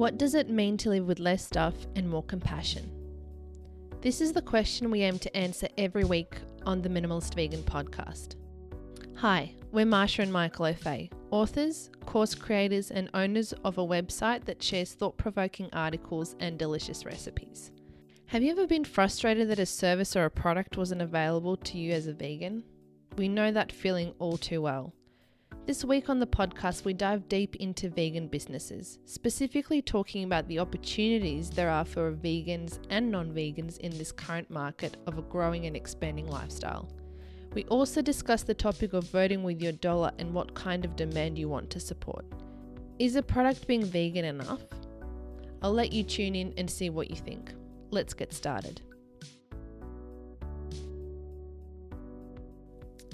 [0.00, 2.90] What does it mean to live with less stuff and more compassion?
[4.00, 8.36] This is the question we aim to answer every week on the Minimalist Vegan podcast.
[9.16, 14.62] Hi, we're Marsha and Michael Ofei, authors, course creators, and owners of a website that
[14.62, 17.70] shares thought provoking articles and delicious recipes.
[18.24, 21.92] Have you ever been frustrated that a service or a product wasn't available to you
[21.92, 22.64] as a vegan?
[23.18, 24.94] We know that feeling all too well.
[25.66, 30.58] This week on the podcast, we dive deep into vegan businesses, specifically talking about the
[30.58, 35.66] opportunities there are for vegans and non vegans in this current market of a growing
[35.66, 36.88] and expanding lifestyle.
[37.54, 41.38] We also discuss the topic of voting with your dollar and what kind of demand
[41.38, 42.24] you want to support.
[42.98, 44.62] Is a product being vegan enough?
[45.62, 47.52] I'll let you tune in and see what you think.
[47.90, 48.82] Let's get started.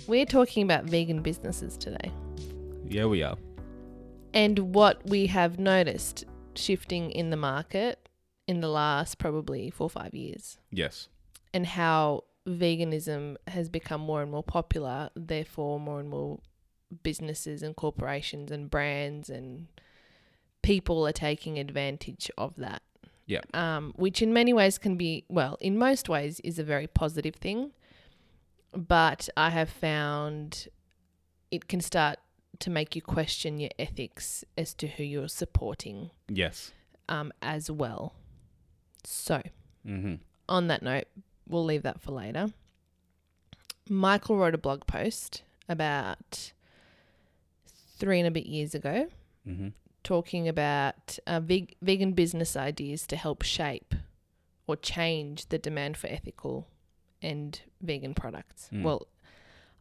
[0.06, 2.12] We're talking about vegan businesses today
[2.88, 3.37] Yeah, we are.
[4.32, 8.09] and what we have noticed shifting in the market
[8.46, 11.09] in the last probably four or five years, Yes.
[11.52, 15.10] and how veganism has become more and more popular.
[15.16, 16.38] Therefore, more and more
[17.02, 19.66] businesses and corporations and brands and
[20.63, 22.82] people are taking advantage of that.
[23.26, 23.41] Yeah.
[23.52, 27.35] Um, which in many ways can be, well, in most ways is a very positive
[27.35, 27.73] thing.
[28.77, 30.69] But I have found
[31.51, 32.19] it can start
[32.59, 36.73] to make you question your ethics as to who you're supporting Yes.
[37.09, 38.15] um, as well.
[39.04, 39.43] So,
[39.87, 40.15] Mm-hmm.
[40.49, 41.04] on that note,
[41.49, 42.49] we'll leave that for later.
[43.88, 46.52] Michael wrote a blog post about
[47.99, 49.09] three and a bit years ago
[49.49, 49.69] Mm-hmm.
[50.02, 53.95] talking about uh, veg- vegan business ideas to help shape
[54.66, 56.66] or change the demand for ethical
[57.23, 58.69] and vegan products.
[58.73, 58.83] Mm.
[58.83, 59.07] Well,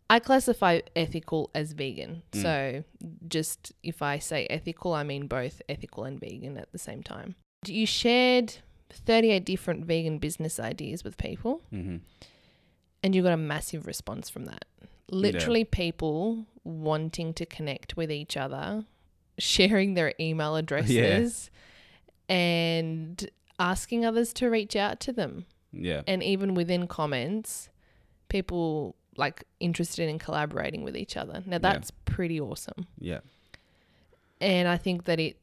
[0.09, 2.21] I classify ethical as vegan.
[2.31, 2.41] Mm.
[2.41, 2.83] So,
[3.27, 7.35] just if I say ethical, I mean both ethical and vegan at the same time.
[7.65, 8.57] You shared
[8.91, 11.97] 38 different vegan business ideas with people, Mm-hmm.
[13.03, 14.65] and you got a massive response from that.
[15.11, 18.85] Literally, people wanting to connect with each other,
[19.39, 21.49] sharing their email addresses,
[22.29, 23.29] and
[23.59, 25.45] asking others to reach out to them.
[25.75, 26.01] Yeah.
[26.07, 27.69] And even within comments,
[28.29, 31.43] people like interested in collaborating with each other.
[31.45, 32.87] Now, that's pretty awesome.
[32.99, 33.19] Yeah.
[34.41, 35.37] And I think that it,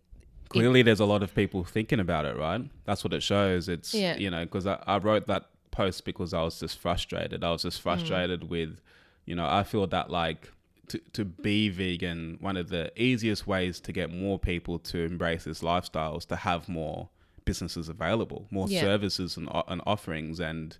[0.48, 2.60] Clearly, there's a lot of people thinking about it, right?
[2.84, 3.70] That's what it shows.
[3.70, 4.16] It's, Yeah.
[4.16, 7.42] you know, because I, I wrote that post because I was just frustrated.
[7.42, 7.82] I was just mm.
[7.82, 8.80] frustrated with,
[9.24, 10.50] you know, I feel that like
[10.88, 15.44] to, to be vegan, one of the easiest ways to get more people to embrace
[15.44, 17.08] this lifestyle is to have more
[17.44, 18.80] businesses available, more Yeah.
[18.80, 20.40] services and, and offerings.
[20.40, 20.76] And,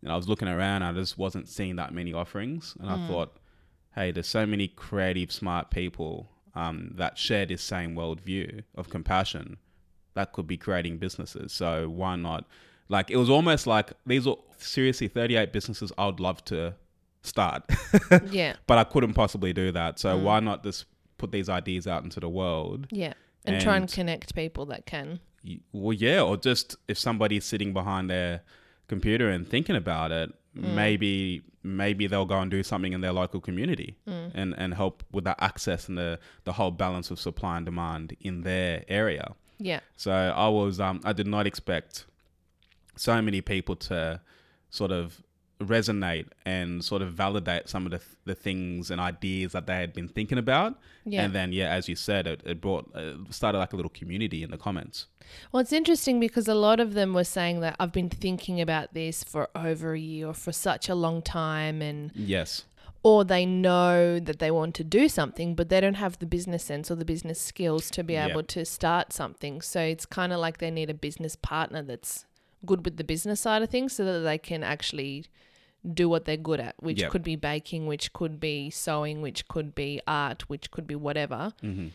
[0.00, 2.74] you know, I was looking around, I just wasn't seeing that many offerings.
[2.80, 3.36] And I thought,
[3.94, 9.58] hey, there's so many creative, smart people um, that share this same worldview of compassion
[10.14, 11.52] that could be creating businesses.
[11.52, 12.46] So why not?
[12.88, 16.74] Like it was almost like these are seriously 38 businesses I would love to
[17.22, 17.64] start,
[18.30, 19.96] yeah, but I couldn't possibly do that.
[19.96, 19.98] Mm.
[19.98, 20.86] So why not just
[21.18, 22.86] put these ideas out into the world?
[22.90, 23.14] yeah.
[23.44, 25.20] And, try and And- connect people that can.
[25.72, 28.42] Well, yeah, or just if somebody's sitting behind their
[28.88, 33.40] computer and thinking about it, maybe maybe they'll go and do something in their local
[33.40, 37.66] community and and help with that access and the the whole balance of supply and
[37.66, 39.34] demand in their area.
[39.58, 39.80] Yeah.
[39.96, 42.06] So I was um I did not expect
[42.96, 44.20] so many people to
[44.70, 45.22] sort of
[45.60, 49.92] resonate and sort of validate some of the the things and ideas that they had
[49.92, 50.78] been thinking about.
[51.04, 51.22] Yeah.
[51.24, 54.42] And then yeah, as you said, it, it brought uh, started like a little community
[54.42, 55.06] in the comments.
[55.50, 58.94] Well, it's interesting because a lot of them were saying that I've been thinking about
[58.94, 62.64] this for over a year or for such a long time and Yes.
[63.02, 66.64] or they know that they want to do something but they don't have the business
[66.64, 69.60] sense or the business skills to be able to start something.
[69.62, 72.26] So it's kind of like they need a business partner that's
[72.64, 75.24] good with the business side of things so that they can actually
[75.94, 77.10] do what they're good at, which Yep.
[77.12, 81.52] could be baking, which could be sewing, which could be art, which could be whatever.
[81.60, 81.88] hmm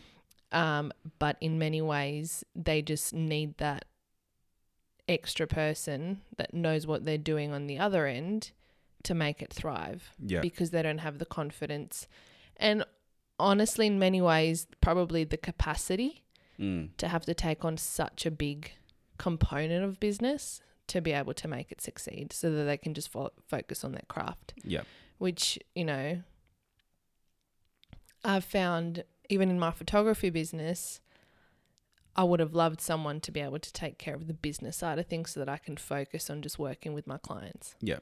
[0.50, 3.86] Um, but in many ways, they just need that
[5.08, 8.52] extra person that knows what they're doing on the other end
[9.04, 10.40] to make it thrive Yeah.
[10.40, 12.06] because they don't have the confidence.
[12.56, 12.84] And
[13.38, 16.22] honestly, in many ways, probably the capacity
[16.58, 16.90] Mm.
[16.98, 18.72] to have to take on such a big
[19.18, 23.10] component of business to be able to make it succeed so that they can just
[23.10, 24.82] fo- focus on their craft Yeah.
[25.18, 26.22] which you know
[28.24, 31.00] I've found even in my photography business
[32.14, 34.98] I would have loved someone to be able to take care of the business side
[34.98, 37.74] of things so that I can focus on just working with my clients.
[37.80, 38.00] Yeah.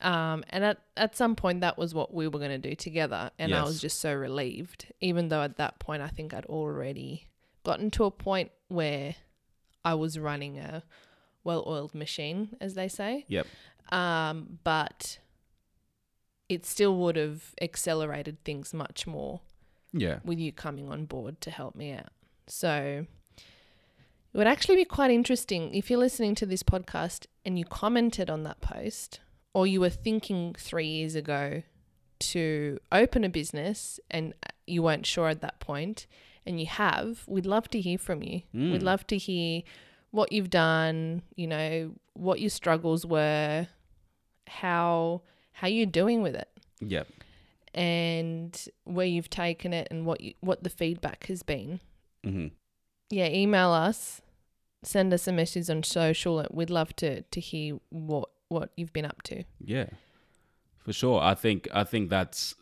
[0.00, 3.30] Um, and at, at some point, that was what we were going to do together.
[3.38, 7.26] And I was just so relieved, even though at that point, I think I'd already
[7.62, 9.16] gotten to a point where
[9.84, 10.82] I was running a
[11.46, 13.24] well-oiled machine, as they say.
[13.28, 13.46] Yep.
[13.92, 15.18] Um, but
[16.48, 19.40] it still would have accelerated things much more
[19.92, 20.18] Yeah.
[20.24, 22.12] with you coming on board to help me out.
[22.46, 23.06] So
[24.32, 28.28] it would actually be quite interesting if you're listening to this podcast and you commented
[28.30, 29.20] on that post
[29.54, 31.62] or you were thinking three years ago
[32.18, 34.34] to open a business and
[34.66, 36.06] you weren't sure at that point
[36.44, 38.42] and you have, we'd love to hear from you.
[38.52, 38.82] We'd Mm.
[38.82, 39.62] love to hear
[40.16, 43.68] what you've done, you know, what your struggles were,
[44.48, 45.20] how
[45.52, 46.48] how you're doing with it
[46.80, 47.06] Yep.
[47.74, 51.80] and where you've taken it and what you, what the feedback has been.
[52.24, 52.48] hmm
[53.10, 54.22] Yeah, email us,
[54.82, 56.44] send us a message on social.
[56.50, 59.44] We'd love to to hear what what you've been up to.
[59.60, 59.88] Yeah,
[60.78, 61.20] for sure.
[61.20, 62.54] I think I think that's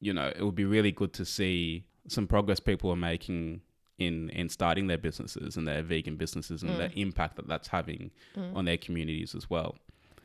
[0.00, 3.62] you know it would be really good to see some progress people are making
[3.98, 8.10] in in starting their businesses and their vegan businesses and the impact that that's having
[8.54, 9.76] on their communities as well.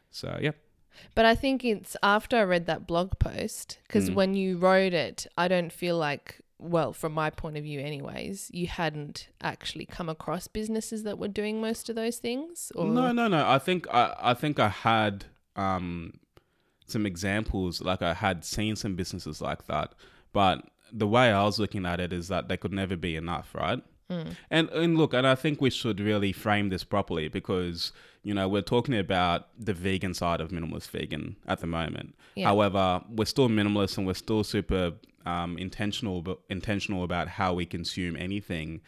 [0.09, 0.51] So yeah,
[1.15, 4.15] But I think it's after I read that blog post because Mm.
[4.15, 8.51] when you wrote it, I don't feel like well, from my point of view, anyways,
[8.53, 12.71] you hadn't actually come across businesses that were doing most of those things.
[12.75, 13.49] Or no, no, no.
[13.49, 15.25] I think I I think I had
[15.55, 16.13] um
[16.85, 19.93] some examples like I had seen some businesses like that,
[20.33, 23.53] but the way I was looking at it is that they could never be enough,
[23.53, 23.81] right?
[24.49, 27.93] And and look, and I think we should really frame this properly because
[28.23, 32.15] you know we're talking about the vegan side of minimalist vegan at the moment.
[32.35, 32.47] Yeah.
[32.47, 34.93] However, we're still minimalist and we're still super
[35.25, 38.81] um, intentional, but intentional about how we consume anything.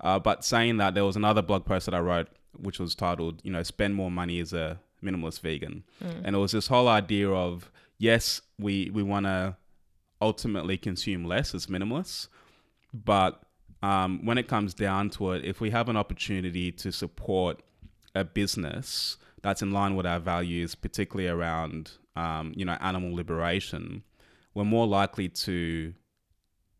[0.00, 3.40] Uh, but saying that, there was another blog post that I wrote which was titled,
[3.44, 5.84] you know, spend more money as a minimalist vegan,
[6.24, 9.56] and it was this whole idea of yes, we we want to
[10.20, 12.28] ultimately consume less as minimalists,
[12.92, 13.42] but
[13.82, 17.62] um, when it comes down to it, if we have an opportunity to support
[18.14, 24.02] a business that's in line with our values, particularly around um, you know animal liberation,
[24.54, 25.94] we're more likely to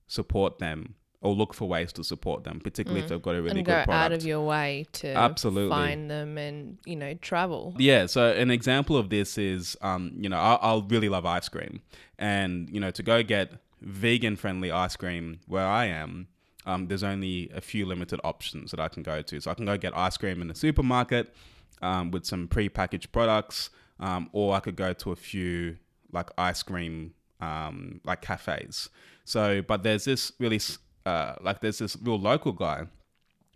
[0.08, 3.58] support them or look for ways to support them, particularly if they've got a really
[3.58, 4.04] and good go product.
[4.04, 5.70] out of your way to Absolutely.
[5.70, 7.74] find them and you know travel.
[7.76, 11.48] Yeah, so an example of this is, um, you know, I, I'll really love ice
[11.48, 11.80] cream,
[12.18, 16.28] and you know, to go get vegan-friendly ice cream where I am,
[16.66, 19.40] um, there's only a few limited options that I can go to.
[19.40, 21.34] So I can go get ice cream in the supermarket
[21.80, 25.78] um, with some pre-packaged products, um, or I could go to a few
[26.12, 28.88] like ice cream um, like cafes.
[29.24, 30.60] So, but there's this really,
[31.08, 32.78] uh, like, there's this real local guy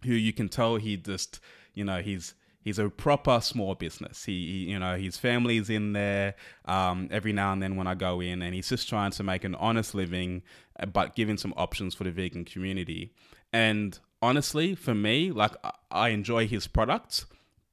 [0.05, 1.41] who you can tell he just
[1.75, 2.35] you know he's
[2.65, 6.35] he's a proper small business he, he you know his family's in there
[6.77, 9.45] um, every now and then when i go in and he's just trying to make
[9.45, 10.43] an honest living
[10.81, 13.13] uh, but giving some options for the vegan community
[13.53, 15.73] and honestly for me like I-
[16.05, 17.27] i enjoy his products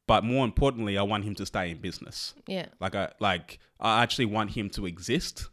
[0.08, 2.68] but more importantly i want him to stay in business Yeah.
[2.80, 5.48] like I like I actually want him to exist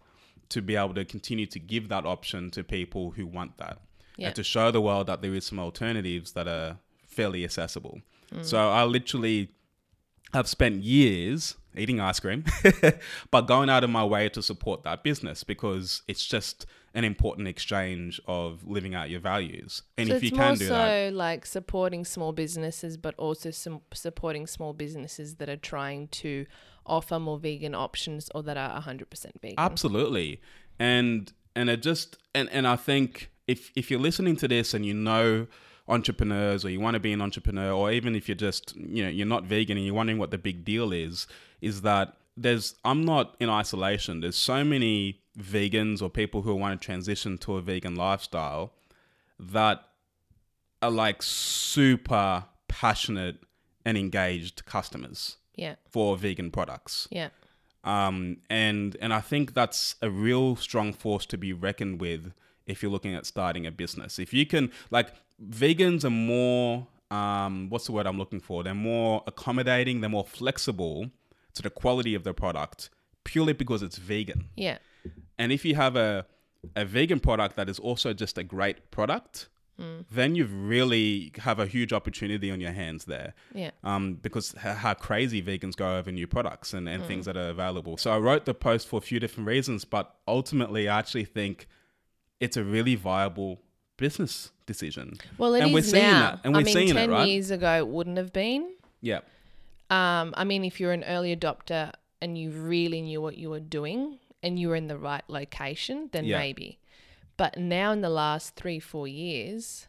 [0.55, 3.77] to be able to continue to give that option to people who want that.
[4.17, 4.29] Yeah.
[4.29, 8.01] And to show the world that there is some alternatives that are fairly accessible.
[8.33, 8.45] Mm.
[8.45, 9.51] So I literally
[10.33, 12.45] have spent years eating ice cream,
[13.31, 17.47] but going out of my way to support that business because it's just an important
[17.47, 19.83] exchange of living out your values.
[19.99, 23.83] And so if you can do so that, like supporting small businesses, but also some
[23.93, 26.47] supporting small businesses that are trying to
[26.87, 29.09] offer more vegan options or that are 100%
[29.43, 29.55] vegan.
[29.59, 30.41] Absolutely.
[30.79, 34.85] And and it just and, and I think if if you're listening to this and
[34.85, 35.47] you know
[35.89, 39.09] entrepreneurs or you want to be an entrepreneur or even if you're just you know
[39.09, 41.27] you're not vegan and you're wondering what the big deal is
[41.61, 44.21] is that there's I'm not in isolation.
[44.21, 48.73] There's so many vegans or people who want to transition to a vegan lifestyle
[49.39, 49.83] that
[50.83, 53.37] are like super passionate
[53.85, 55.77] and engaged customers yeah.
[55.89, 57.29] for vegan products Yeah.
[57.85, 62.33] um, and and I think that's a real strong force to be reckoned with
[62.67, 64.19] if you're looking at starting a business.
[64.19, 68.63] If you can, like, vegans are more, um, what's the word I'm looking for?
[68.65, 71.11] They're more accommodating, they're more flexible
[71.55, 72.91] to the quality of their product
[73.25, 74.49] purely because it's vegan.
[74.57, 74.79] Yeah.
[75.39, 76.27] And if you have a
[76.75, 79.49] a vegan product that is also just a great product,
[80.11, 83.71] then you really have a huge opportunity on your hands there Yeah.
[83.85, 87.97] um, because how crazy vegans go over new products and, and things that are available.
[87.99, 91.69] So I wrote the post for a few different reasons, but ultimately I actually think
[92.41, 93.61] it's a really viable
[93.97, 95.15] business decision.
[95.39, 96.21] Well, it is And we're seeing now.
[96.33, 97.29] that, and we're I mean, seeing it, 10 right?
[97.29, 98.71] years ago, it wouldn't have been.
[99.01, 99.21] Yeah.
[99.91, 103.61] Um, I mean, if you're an early adopter and you really knew what you were
[103.61, 106.39] doing and you were in the right location, then Yeah.
[106.39, 106.79] maybe.
[107.37, 109.87] But now, in the last three, four years,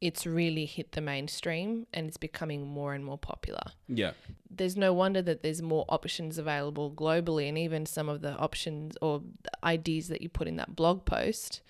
[0.00, 3.62] it's really hit the mainstream and it's becoming more and more popular.
[3.88, 4.12] Yeah.
[4.50, 8.96] There's no wonder that there's more options available globally, and even some of the options
[9.00, 9.22] or
[9.64, 11.62] ideas that you put in that blog post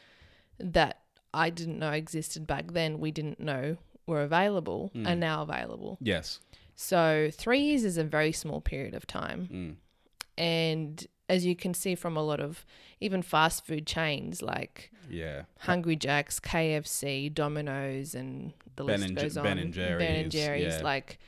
[0.62, 1.00] that
[1.34, 3.76] I didn't know existed back then, we didn't know
[4.06, 5.98] were available, are now available.
[6.00, 6.40] Yes.
[6.74, 9.48] So, three years is a very small period of time.
[9.52, 9.74] Mm.
[10.38, 12.64] And as you can see from a lot of
[13.00, 15.42] even fast food chains like Yeah.
[15.60, 19.44] Hungry Jack's, KFC, Domino's, and the Ben list and goes Jer- on.
[19.46, 20.84] Ben and Jerry's, Ben and Jerry's, Jerry's, yeah.
[20.84, 21.18] like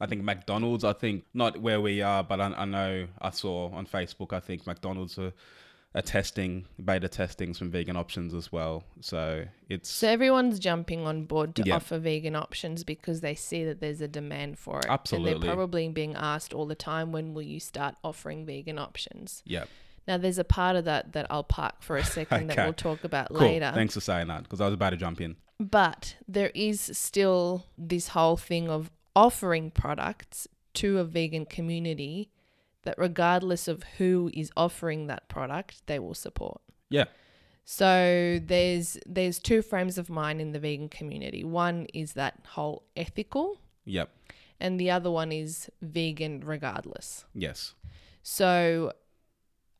[0.00, 0.84] I think McDonald's.
[0.84, 4.32] I think not where we are, but I, I know I saw on Facebook.
[4.32, 5.32] I think McDonald's are,
[5.94, 8.82] are testing beta testing some vegan options as well.
[9.00, 11.76] So it's so everyone's jumping on board to Yeah.
[11.76, 14.86] offer vegan options because they see that there's a demand for it.
[14.86, 15.46] And Absolutely.
[15.46, 19.42] they're probably being asked all the time, when will you start offering vegan options?
[19.46, 19.64] yeah.
[20.06, 23.04] Now, there's a part of that that I'll park for a second that we'll talk
[23.04, 23.38] about Cool.
[23.38, 23.70] later.
[23.74, 25.36] Thanks for saying that because I was about to jump in.
[25.58, 32.28] But there is still this whole thing of offering products to a vegan community
[32.84, 36.60] that, regardless of who is offering that product, they will support.
[36.90, 37.04] Yeah.
[37.64, 41.44] So there's there's two frames of mind in the vegan community.
[41.44, 44.10] One is that whole ethical, Yep.
[44.60, 47.24] and the other one is vegan regardless.
[47.34, 47.74] Yes.
[48.22, 48.92] So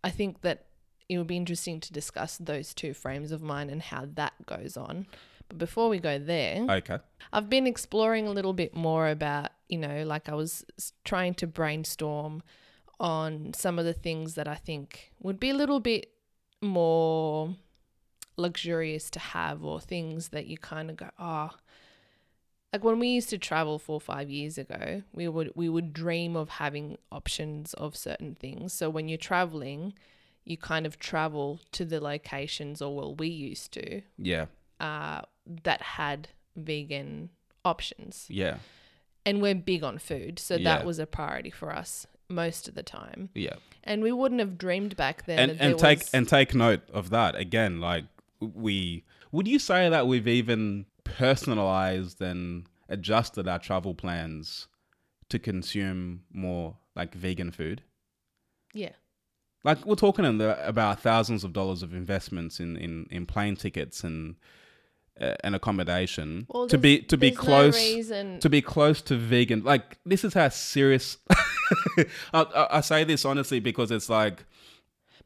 [0.02, 0.66] I think that
[1.08, 4.76] it would be interesting to discuss those two frames of mind and how that goes
[4.78, 5.06] on.
[5.48, 6.98] But before we go there, Okay.
[7.34, 10.64] I've been exploring a little bit more about, you know, like I was
[11.04, 12.42] trying to brainstorm
[13.00, 16.10] on some of the things that I think would be a little bit
[16.62, 17.54] more
[18.36, 21.50] luxurious to have or things that you kind of go, oh,
[22.72, 25.92] like when we used to travel four or five years ago, we would we would
[25.92, 28.72] dream of having options of certain things.
[28.72, 29.94] So when you're traveling,
[30.44, 34.46] you kind of travel to the locations, or well, we used to, Yeah.
[34.80, 35.22] uh,
[35.62, 37.30] that had vegan
[37.64, 38.26] options.
[38.28, 38.58] Yeah.
[39.24, 40.64] And we're big on food, so Yeah.
[40.76, 43.30] that was a priority for us most of the time.
[43.34, 43.54] Yeah.
[43.82, 47.10] And we wouldn't have dreamed back then and and take was, and take note of
[47.10, 47.80] that again.
[47.80, 48.04] Like
[48.40, 54.68] we would you say that we've even personalized and adjusted our travel plans
[55.28, 57.82] to consume more like vegan food?
[58.72, 58.90] yeah.
[59.64, 63.56] Like we're talking in the, about thousands of dollars of investments in in, in plane
[63.56, 64.36] tickets and
[65.20, 69.64] uh, and accommodation Well, to be to be close No to be close to vegan.
[69.64, 71.16] Like this is how serious.
[72.32, 74.44] I, I, I say this honestly because it's like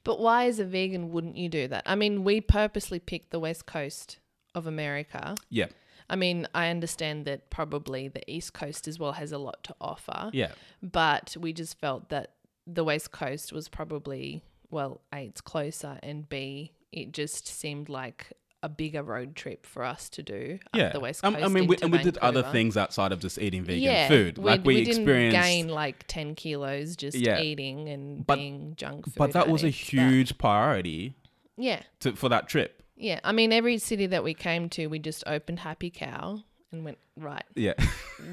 [0.04, 1.82] But why, as a vegan, wouldn't you do that?
[1.86, 4.18] I mean, we purposely picked the west coast
[4.54, 5.34] of America.
[5.50, 5.66] yeah
[6.10, 9.74] I mean, I understand that probably the east coast as well has a lot to
[9.80, 10.52] offer, yeah
[10.82, 12.32] but we just felt that
[12.66, 18.32] the west coast was probably, well, A, it's closer, and B, it just seemed like
[18.62, 20.88] a bigger road trip for us to do up yeah.
[20.90, 21.36] the west Coast.
[21.36, 21.44] Um.
[21.44, 24.36] I mean, we, and we did other things outside of just eating vegan yeah, food.
[24.38, 27.40] Like we, we didn't experienced, gain like 10 kilos just Yeah.
[27.40, 29.14] eating and But- being junk food.
[29.16, 31.14] but that was a addicts, but- huge priority
[31.56, 31.82] yeah.
[32.00, 32.82] to, for that trip.
[32.96, 36.84] Yeah, I mean, every city that we came to, we just opened Happy Cow and
[36.84, 37.74] went, right, Yeah,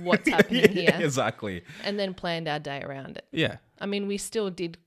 [0.01, 0.97] what's happening here?
[0.99, 1.63] exactly.
[1.83, 3.25] And then planned our day around it.
[3.31, 4.79] Yeah, I mean, we still did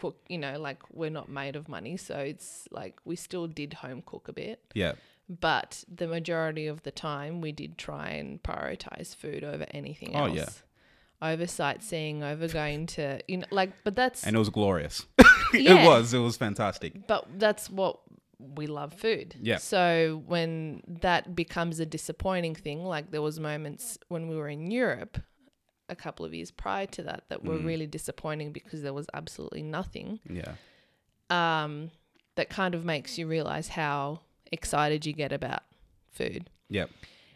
[0.00, 1.96] cook, you know, like we're not made of money.
[1.96, 4.58] So it's like we still did home cook a bit.
[4.74, 4.92] yeah,
[5.28, 10.24] But the majority of the time, we did try and prioritize food over anything Oh,
[10.26, 10.36] else.
[10.36, 10.48] yeah.
[11.32, 15.06] Over sightseeing, over going to, you know, like, but that's, and it was glorious.
[15.52, 15.82] Yeah.
[15.82, 16.14] it was.
[16.14, 17.06] It was fantastic.
[17.08, 17.98] but that's what
[18.38, 19.34] we love food.
[19.42, 19.58] Yeah.
[19.58, 24.70] So when that becomes a disappointing thing, like there was moments when we were in
[24.70, 25.18] Europe
[25.90, 27.64] a couple of years prior to that that were Mm.
[27.64, 30.20] really disappointing because there was absolutely nothing.
[30.28, 30.54] Yeah,
[31.28, 31.90] Um,
[32.36, 34.20] that kind of makes you realize how
[34.52, 35.62] excited you get about
[36.10, 36.48] food.
[36.68, 36.86] yeah,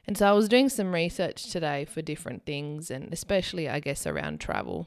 [0.07, 4.07] And so I was doing some research today for different things, and especially, I guess,
[4.07, 4.87] around travel,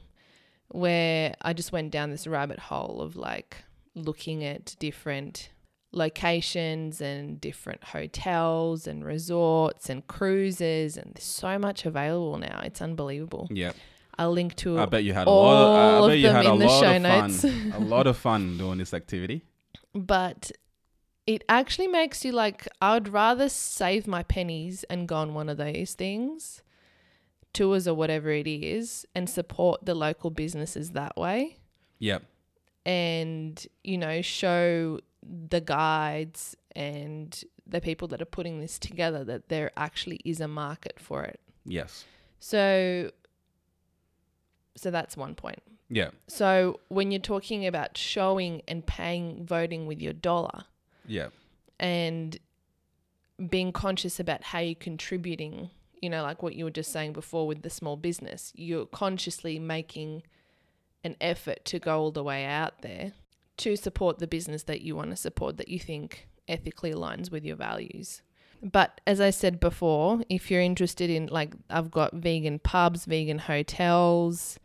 [0.68, 3.56] where I just went down this rabbit hole of like
[3.94, 5.50] looking at different
[5.92, 12.60] locations and different hotels and resorts and cruises, and there's so much available now.
[12.64, 13.48] It's unbelievable.
[13.50, 13.72] yeah.
[14.20, 15.62] I'll link to I bet you had a lot.
[15.62, 17.40] Of, all I of bet you them had a in the lot show of notes.
[17.42, 17.72] fun.
[17.76, 19.44] a lot of fun doing this activity.
[19.94, 20.50] but
[21.24, 25.48] it actually makes you like I would rather save my pennies and go on one
[25.48, 26.62] of those things,
[27.52, 31.58] tours or whatever it is, and support the local businesses that way,
[32.00, 32.18] Yeah,
[32.84, 34.98] and you know show
[35.50, 40.48] the guides and the people that are putting this together that there actually is a
[40.48, 41.38] market for it.
[41.66, 42.04] yes,
[42.38, 43.10] So,
[44.76, 45.62] so that's one point.
[45.90, 50.64] yeah, So when you're talking about showing and paying, voting with your dollar,
[51.06, 51.28] yeah,
[51.78, 52.38] and
[53.50, 55.70] being conscious about how you're contributing,
[56.00, 59.58] you know, like what you were just saying before with the small business, you're consciously
[59.58, 60.22] making
[61.04, 63.12] an effort to go all the way out there
[63.58, 67.44] to support the business that you want to support that you think ethically aligns with
[67.44, 68.22] your values.
[68.62, 73.38] But as I said before, if you're interested in like I've got vegan pubs, vegan
[73.38, 74.58] hotels,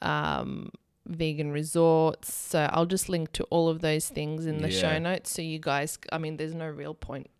[0.00, 0.70] um,
[1.06, 2.32] vegan resorts.
[2.32, 5.58] So I'll just link to all of those things in the show notes so you
[5.58, 7.30] guys I mean there's no real point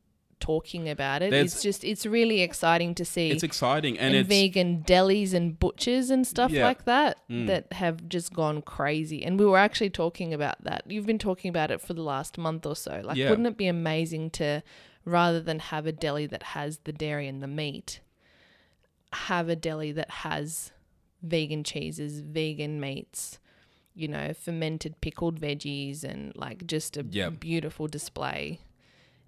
[0.40, 1.30] talking about it.
[1.30, 5.32] There's- it's just it's really exciting to see It's exciting and, and it's vegan delis
[5.35, 6.64] and butchers and stuff Yeah.
[6.64, 7.47] like that Mm.
[7.47, 9.23] that have just gone crazy.
[9.25, 10.82] And we were actually talking about that.
[10.88, 13.00] You've been talking about it for the last month or so.
[13.04, 13.30] Like, Yeah.
[13.30, 14.62] wouldn't it be amazing to,
[15.04, 18.00] rather than have a deli that has the dairy and the meat,
[19.12, 20.73] have a deli that has
[21.23, 23.38] vegan cheeses, vegan meats,
[23.94, 27.28] you know, fermented pickled veggies, and like just a Yeah.
[27.30, 28.61] beautiful display.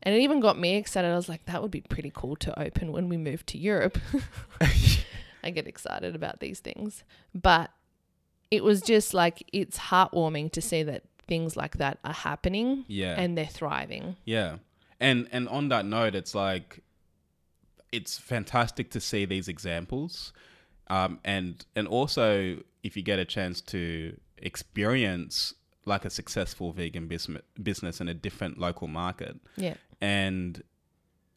[0.02, 1.10] And it even got me excited.
[1.10, 3.98] I was like, that would be pretty cool to open when we move to Europe.
[5.44, 7.04] I get excited about these things.
[7.34, 7.70] But
[8.50, 13.14] it was just like, it's heartwarming to see that things like that are happening yeah.
[13.16, 14.16] and they're thriving.
[14.24, 14.56] Yeah.
[15.00, 16.82] And and on that note, it's like
[17.90, 20.32] it's fantastic to see these examples.
[20.88, 25.54] Um, and and also if you get a chance to experience
[25.84, 29.74] like a successful vegan business business in a different local market Yeah.
[30.02, 30.62] And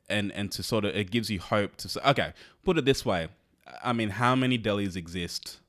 [0.09, 2.33] and and to sort of it gives you hope to say okay
[2.65, 3.27] put it this way
[3.83, 5.59] i mean how many delis exist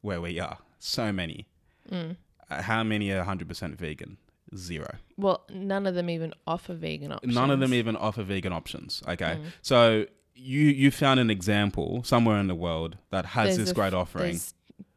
[0.00, 1.46] where we are so many
[1.92, 2.16] Mm.
[2.50, 4.16] Uh, how many are 100% vegan
[4.56, 7.34] zero Well, none of them even offer vegan options.
[7.34, 9.02] None of them even offer vegan options.
[9.06, 9.44] Okay, Mm.
[9.60, 13.92] so you you found an example somewhere in the world that has There's this great
[13.92, 14.40] f- offering.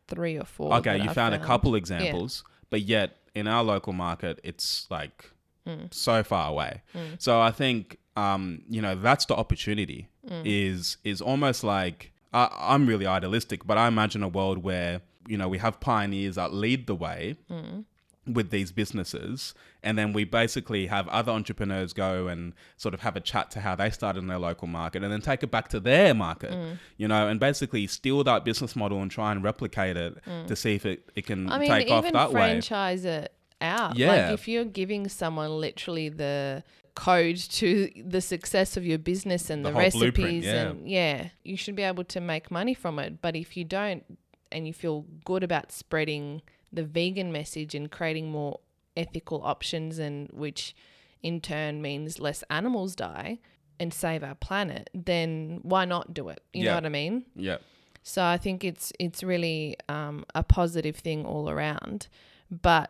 [0.08, 0.74] Three or four.
[0.76, 5.32] Okay, you I found, a couple examples, but yet in our local market, it's like
[5.68, 5.94] Mm.
[5.94, 6.82] so far away.
[6.96, 7.22] Mm.
[7.22, 10.08] So I think um, you know that's the opportunity.
[10.30, 10.42] Mm.
[10.46, 15.38] Is is almost like I, I'm really idealistic, but I imagine a world where you
[15.38, 17.84] know we have pioneers that lead the way Mm.
[18.28, 19.54] with these businesses
[19.84, 23.62] and then we basically have other entrepreneurs go and sort of have a chat to
[23.62, 26.52] how they started in their local market and then take it back to their market
[26.52, 26.78] Mm.
[26.98, 30.76] you know and basically steal that business model and try and replicate it to see
[30.76, 31.52] if it, it can Mm.
[31.52, 33.96] I mean, take off that way franchise it out.
[33.98, 34.08] Yeah.
[34.08, 36.64] Like if you're giving someone literally the
[36.96, 40.54] code to the success of your business and The the, recipes yeah.
[40.70, 43.22] and yeah, you should be able to make money from it.
[43.22, 44.04] But if you don't
[44.52, 46.42] and you feel good about spreading
[46.72, 48.60] the vegan message and creating more
[48.96, 50.76] ethical options and which
[51.22, 53.40] in turn means less animals die
[53.80, 56.42] and save our planet, then why not do it?
[56.54, 56.72] You Yeah.
[56.72, 57.26] know what I mean?
[57.36, 57.58] yeah
[58.04, 62.08] So I think it's it's really um, a positive thing all around.
[62.50, 62.90] But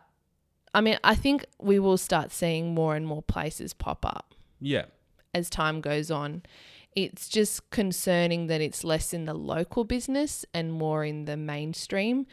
[0.78, 4.84] I mean, I think we will start seeing more and more places pop up yeah
[5.34, 6.42] as time goes on.
[6.94, 12.26] It's just concerning that it's less in the local business and more in the mainstream.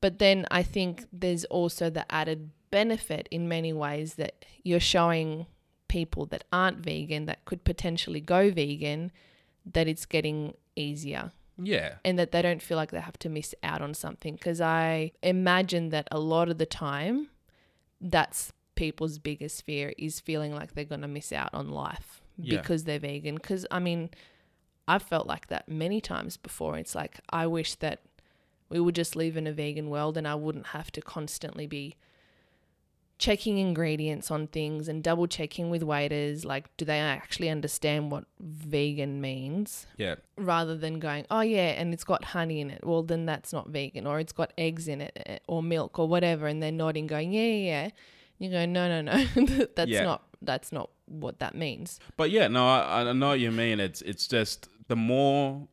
[0.00, 5.46] But then I think there's also the added benefit in many ways that you're showing
[5.88, 9.10] people that aren't vegan that could potentially go vegan
[9.66, 13.56] that it's getting easier yeah and that they don't feel like they have to miss
[13.64, 17.28] out on something because i imagine that a lot of the time
[18.00, 22.60] that's people's biggest fear is feeling like they're going to miss out on life Yeah.
[22.60, 24.08] because they're vegan because i mean
[24.88, 28.00] i've felt like that many times before it's like i wish that
[28.70, 31.96] we would just live in a vegan world and i wouldn't have to constantly be
[33.20, 38.24] checking ingredients on things and double checking with waiters like do they actually understand what
[38.40, 42.80] vegan means yeah rather than going, oh yeah, and it's got honey in it.
[42.82, 46.08] Well, then that's not vegan, or it's got eggs in it, eh, or milk, or
[46.08, 47.84] whatever, and they're nodding, going, yeah, yeah.
[47.84, 47.90] yeah.
[48.38, 50.04] You go, no, no, no, that's Yeah.
[50.04, 52.00] not that's not what that means.
[52.16, 53.80] But yeah, no, I, I know what you mean.
[53.80, 55.68] It's it's just the more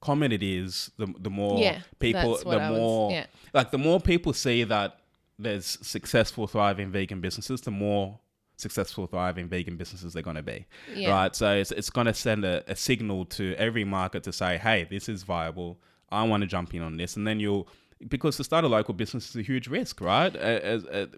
[0.00, 4.00] common it is, the the more yeah, people, the was- more yeah, like the more
[4.00, 4.98] people see that
[5.42, 8.18] there's successful, thriving vegan businesses, the more
[8.56, 10.66] successful, thriving vegan businesses they're going to be.
[10.94, 11.34] yeah, Right.
[11.34, 14.86] So it's it's going to send a, a signal to every market to say, hey,
[14.90, 15.80] this is viable.
[16.10, 17.68] I want to jump in on this, and then you'll.
[18.08, 20.34] Because to start a local business is a huge risk, right?
[20.34, 21.08] As, as,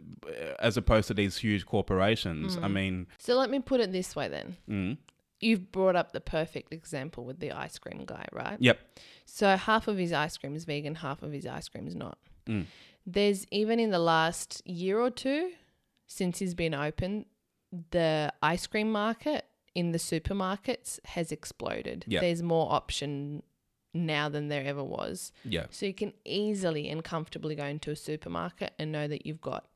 [0.59, 2.59] as opposed to these huge corporations.
[2.61, 4.57] I mean, So let me put it this way then.
[4.69, 4.99] mm,
[5.39, 8.57] You've brought up the perfect example with the ice cream guy, right?
[8.59, 8.81] yep.
[9.27, 12.19] So half of his ice cream is vegan, half of his ice cream is not.
[12.49, 12.65] Mm.
[13.07, 15.53] There's even in the last year or two
[16.07, 17.27] since he's been open,
[17.91, 22.05] the ice cream market in the supermarkets has exploded.
[22.07, 22.21] Yeah.
[22.21, 23.43] There's more option
[23.95, 25.33] now than there ever was.
[25.45, 25.67] Yeah.
[25.71, 29.72] So you can easily and comfortably go into a supermarket and know that you've got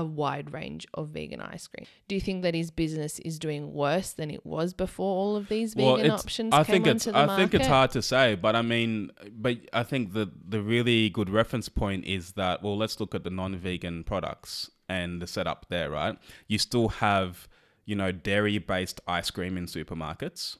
[0.00, 1.86] a wide range of vegan ice cream.
[2.08, 5.48] Do you think that his business is doing worse than it was before all of
[5.48, 7.40] these vegan it's- options I came think it's onto the I market?
[7.50, 11.30] think it's hard to say, but I mean, but I think the the really good
[11.30, 15.88] reference point is that well, let's look at the non-vegan products and the setup there,
[15.90, 16.16] right?
[16.48, 17.48] You still have
[17.86, 20.56] you know dairy-based ice cream in supermarkets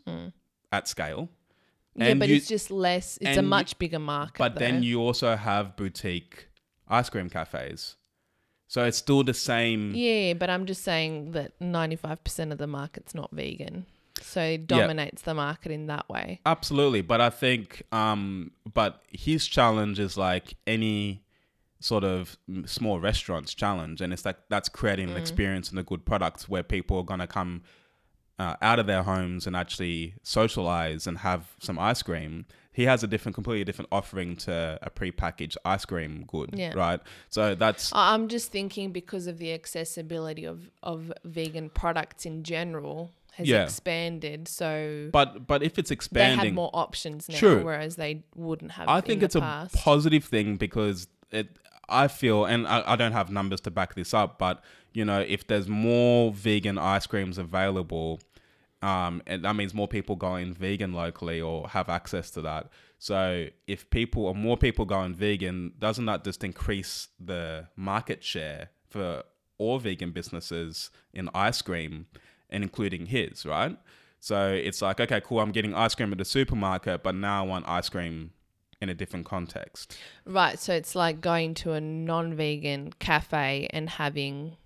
[0.72, 2.00] at scale, Mm.
[2.02, 3.18] Yeah, and but you- it's just less.
[3.20, 4.38] It's a much bigger market.
[4.38, 6.48] but then you also have boutique
[6.88, 7.96] ice cream cafes,
[8.66, 9.94] so it's still the same.
[9.94, 13.86] Yeah, but I'm just saying that 95% of the market's not vegan.
[14.20, 16.40] So it dominates the market in that way.
[16.46, 21.24] Absolutely, but I think, um, but his challenge is like any
[21.80, 26.06] sort of small restaurants challenge, and it's like that's creating an experience and a good
[26.06, 27.62] product where people are gonna come
[28.38, 32.46] uh, out of their homes and actually socialize and have some ice cream.
[32.74, 36.74] He has a different, completely different offering to a prepackaged ice cream good, Yeah.
[36.74, 37.00] right?
[37.30, 43.12] So that's I'm just thinking because of the accessibility of, of vegan products in general
[43.34, 43.62] has Yeah.
[43.62, 44.48] expanded.
[44.48, 47.64] So but but if it's expanding, they have more options now, True.
[47.64, 48.88] whereas they wouldn't have.
[48.88, 49.74] I in think it's past.
[49.74, 51.48] a positive thing because it.
[51.86, 54.62] I feel, and I, I don't have numbers to back this up, but
[54.94, 58.20] you know, if there's more vegan ice creams available,
[58.84, 62.68] um, and that means more people going vegan locally or have access to that.
[62.98, 68.68] So if people or more people going vegan, doesn't that just increase the market share
[68.90, 69.22] for
[69.56, 72.06] all vegan businesses in ice cream,
[72.50, 73.78] and including his, right?
[74.20, 77.46] So it's like, okay, cool, I'm getting ice cream at the supermarket, but now I
[77.46, 78.32] want ice cream
[78.82, 79.96] in a different context.
[80.26, 80.58] Right.
[80.58, 84.56] So it's like going to a non vegan cafe and having,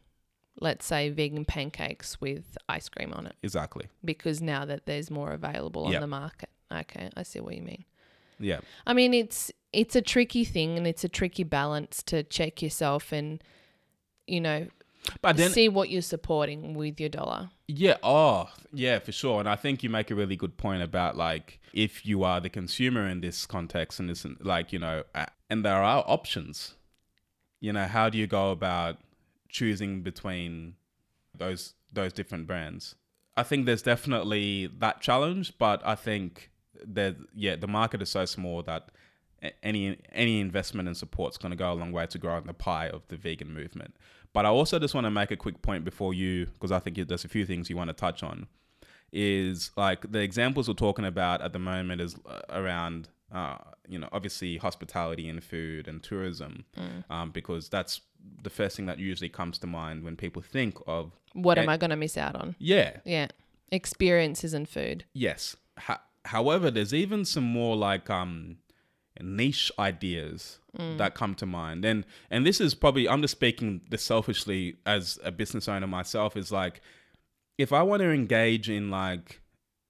[0.61, 3.87] let's say, vegan pancakes with ice cream on it Exactly.
[4.05, 6.49] because now that there's more available on the market.
[6.73, 7.11] Okay.
[7.17, 7.85] I see what you mean.
[8.39, 8.61] Yeah.
[8.87, 13.13] I mean, it's it's a tricky thing and it's a tricky balance to check yourself
[13.13, 13.43] and,
[14.27, 14.67] you know,
[15.23, 17.51] But then, see what you're supporting with your dollar.
[17.67, 19.41] yeah, oh, yeah, for sure.
[19.41, 22.49] And I think you make a really good point about like if you are the
[22.49, 26.75] consumer in this context and this, like, you know, uh, and there are options,
[27.61, 28.99] you know, how do you go about
[29.49, 30.75] choosing between
[31.37, 32.95] those those different brands?
[33.37, 36.51] I think there's definitely that challenge, but I think
[36.85, 38.91] that yeah, the market is so small that
[39.63, 42.55] any any investment and support is going to go a long way to growing the
[42.55, 43.95] pie of the vegan movement.
[44.33, 46.97] But I also just want to make a quick point before you, because I think
[47.09, 48.47] there's a few things you want to touch on.
[49.11, 53.57] Is like the examples we're talking about at the moment is uh, around, uh,
[53.89, 56.67] you know, obviously hospitality and food and tourism,
[57.09, 58.03] um, because that's
[58.43, 61.77] the first thing that usually comes to mind when people think of What am I
[61.77, 62.55] going to miss out on?
[62.59, 63.29] yeah, Yeah.
[63.71, 65.05] Experiences and food.
[65.13, 65.55] Yes.
[65.81, 68.57] Ho- however, there's even some more like um
[69.21, 70.59] niche ideas
[70.97, 71.85] that come to mind.
[71.85, 76.37] And and this is probably I'm just speaking this selfishly as a business owner myself
[76.37, 76.81] is like
[77.59, 79.41] if I want to engage in like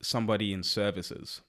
[0.02, 1.42] somebody in services.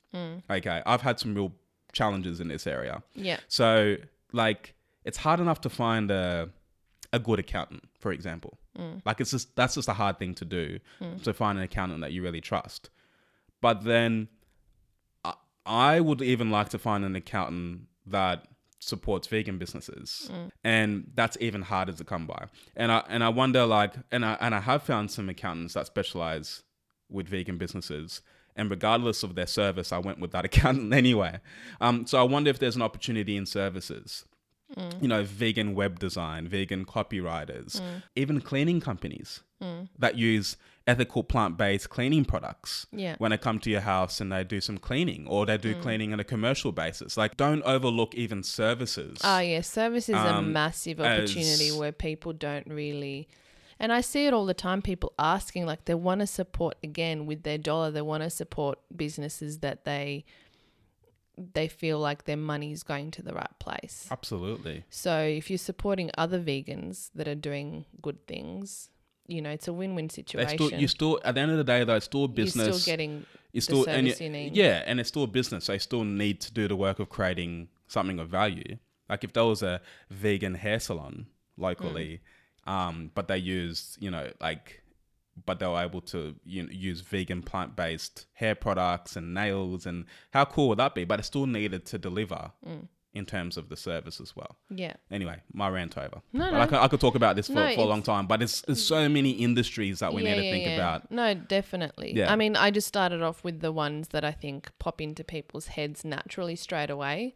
[0.50, 1.54] Okay, I've had some real
[1.94, 3.02] challenges in this area.
[3.16, 3.40] Yeah.
[3.48, 3.96] So
[4.34, 6.50] like it's hard enough to find a
[7.12, 8.58] a good accountant, for example.
[8.78, 9.02] Mm.
[9.06, 11.22] Like it's just that's just a hard thing to do mm.
[11.24, 12.90] to find an accountant that you really trust.
[13.62, 14.28] But then
[15.24, 15.34] I,
[15.66, 18.46] I would even like to find an accountant that
[18.80, 20.30] supports vegan businesses.
[20.32, 20.52] Mm.
[20.64, 22.48] And that's even harder to come by.
[22.76, 25.88] And I and I wonder like and I and I have found some accountants that
[25.88, 26.64] specialize
[27.10, 28.22] with vegan businesses.
[28.56, 31.40] And regardless of their service, I went with that accountant anyway.
[31.82, 34.26] Um, so I wonder if there's an opportunity in services
[34.78, 35.02] Mm.
[35.02, 38.04] you know, vegan web design, vegan copywriters, mm.
[38.16, 39.90] even cleaning companies mm.
[39.98, 43.16] that use ethical plant-based cleaning products Yeah.
[43.18, 46.14] when they come to your house and they do some cleaning or they do cleaning
[46.14, 47.18] on a commercial basis.
[47.18, 49.18] Like don't overlook even services.
[49.24, 49.62] Oh, yeah.
[49.62, 53.28] Service is a Um, massive opportunity as- where people don't really.
[53.80, 54.82] And I see it all the time.
[54.82, 57.92] People asking, like, they want to support again with their dollar.
[57.92, 60.26] They want to support businesses that they
[61.54, 64.08] they feel like their money is going to the right place.
[64.12, 64.84] Absolutely.
[64.90, 68.90] So if you're supporting other vegans that are doing good things,
[69.28, 70.58] you know, it's a win-win situation.
[70.58, 72.68] still you still at the end of the day though it's still a business.
[72.68, 75.68] You're still getting It's the still and you- yeah, and it's still a business.
[75.68, 78.78] They still need to do the work of creating something of value.
[79.10, 82.22] Like if there was a vegan hair salon locally,
[82.68, 82.72] Mm.
[82.72, 84.82] um, but they used you know like,
[85.46, 89.86] but they were able to you know, use vegan plant based hair products and nails
[89.86, 91.04] and how cool would that be?
[91.06, 92.88] But it still needed to deliver Mm.
[93.14, 94.58] in terms of the service as well.
[94.70, 94.94] yeah.
[95.10, 96.22] Anyway, my rant over.
[96.32, 96.60] No, but no.
[96.62, 98.28] I, could, I could talk about this for, No, for a long time.
[98.28, 101.12] But it's there's so many industries that we need to think about.
[101.12, 102.14] No, definitely.
[102.16, 102.32] Yeah.
[102.32, 105.68] I mean, I just started off with the ones that I think pop into people's
[105.68, 107.34] heads naturally straight away.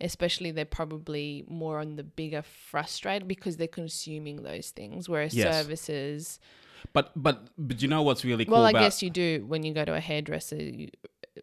[0.00, 5.54] especially they're probably more on the bigger frustrated because they're consuming those things whereas Yes.
[5.54, 6.40] services
[6.92, 9.64] But but but you know what's really cool well i about guess you do when
[9.64, 10.90] you go to a hairdresser you,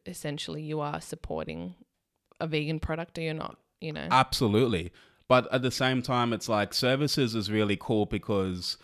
[0.06, 1.75] essentially you are supporting
[2.39, 4.91] a vegan product or you're not you know Absolutely.
[5.27, 8.77] But at the same time, it's like services is really cool because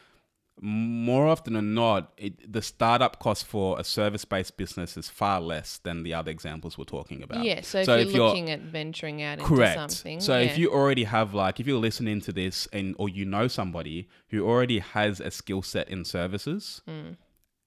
[0.62, 5.40] more often than not, it, the startup cost for a service based business is far
[5.40, 7.44] less than the other examples we're talking about.
[7.44, 9.76] yeah so if So you're if you're- looking at venturing out into Correct.
[9.92, 10.46] something So yeah.
[10.46, 14.10] if you already have like if you're listening to this and or you know somebody
[14.30, 17.18] who already has a skill set in services Mm.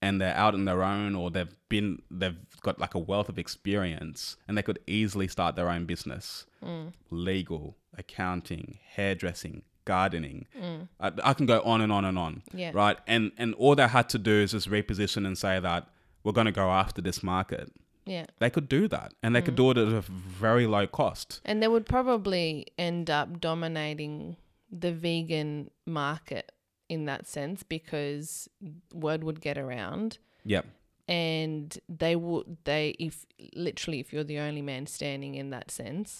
[0.02, 3.38] and they're out on their own or they've been they've got like a wealth of
[3.38, 6.44] experience and they could easily start their own business.
[6.64, 6.92] Mm.
[7.10, 9.62] Legal, accounting, hairdressing,
[9.94, 10.38] gardening.
[11.06, 12.32] I, I can go on and on and on.
[12.36, 12.58] Mm.
[12.62, 12.72] Yeah.
[12.82, 12.98] Right?
[13.14, 15.82] And and all they had to do is just reposition and say that
[16.22, 17.66] we're going to go after this market.
[18.16, 19.62] yeah They could do that and they could Mm.
[19.62, 20.04] do it at a
[20.44, 21.28] very low cost.
[21.48, 22.48] And they would probably
[22.88, 24.36] end up dominating
[24.84, 25.52] the vegan
[26.02, 26.46] market
[26.94, 28.26] in that sense because
[29.06, 30.18] word would get around
[30.54, 30.64] Yep.
[31.08, 33.14] and they would they if
[33.66, 36.10] literally if you're the only man standing in that sense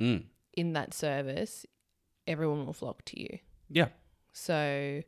[0.00, 0.20] Mm.
[0.62, 1.54] in that service
[2.26, 3.38] everyone will flock to you.
[3.68, 3.88] Yeah.
[4.32, 5.02] So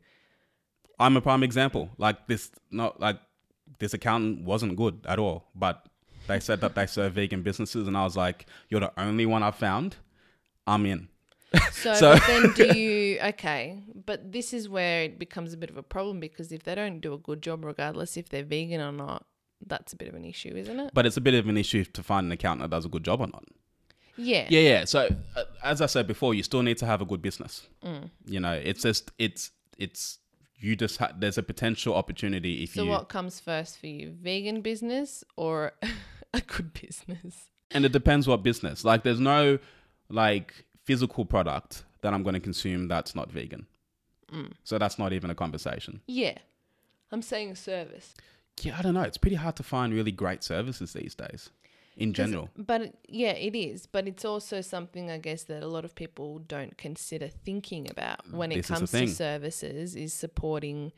[0.99, 1.89] I'm a prime example.
[1.97, 3.19] Like this, not like
[3.79, 5.85] this accountant wasn't good at all, but
[6.27, 9.43] they said that they serve vegan businesses, and I was like, "You're the only one
[9.43, 9.97] I've found.
[10.67, 11.09] I'm in."
[11.71, 13.83] So, So- then do you okay?
[14.05, 16.99] But this is where it becomes a bit of a problem because if they don't
[16.99, 19.25] do a good job, regardless if they're vegan or not,
[19.65, 20.91] that's a bit of an issue, isn't it?
[20.93, 23.03] But it's a bit of an issue to find an accountant that does a good
[23.03, 23.43] job or not.
[24.17, 24.47] Yeah.
[24.49, 24.85] Yeah, yeah.
[24.85, 27.67] So uh, as I said before, you still need to have a good business.
[27.83, 28.09] Mm.
[28.25, 30.19] You know, it's just it's it's
[30.57, 34.11] you just ha- there's a potential opportunity if So you what comes first for you,
[34.21, 35.73] vegan business or
[36.33, 37.49] a good business?
[37.71, 38.85] and it depends what business.
[38.85, 39.57] Like there's no
[40.09, 43.65] like physical product that I'm going to consume that's not vegan.
[44.31, 44.51] Mm.
[44.63, 46.01] So that's not even a conversation.
[46.07, 46.37] Yeah.
[47.11, 48.13] I'm saying service.
[48.61, 49.01] Yeah, I don't know.
[49.01, 51.49] It's pretty hard to find really great services these days
[51.97, 52.49] in general.
[52.57, 53.85] But yeah, it is.
[53.85, 58.29] But it's also something I guess that a lot of people don't consider thinking about
[58.31, 60.91] when it This comes to services is supporting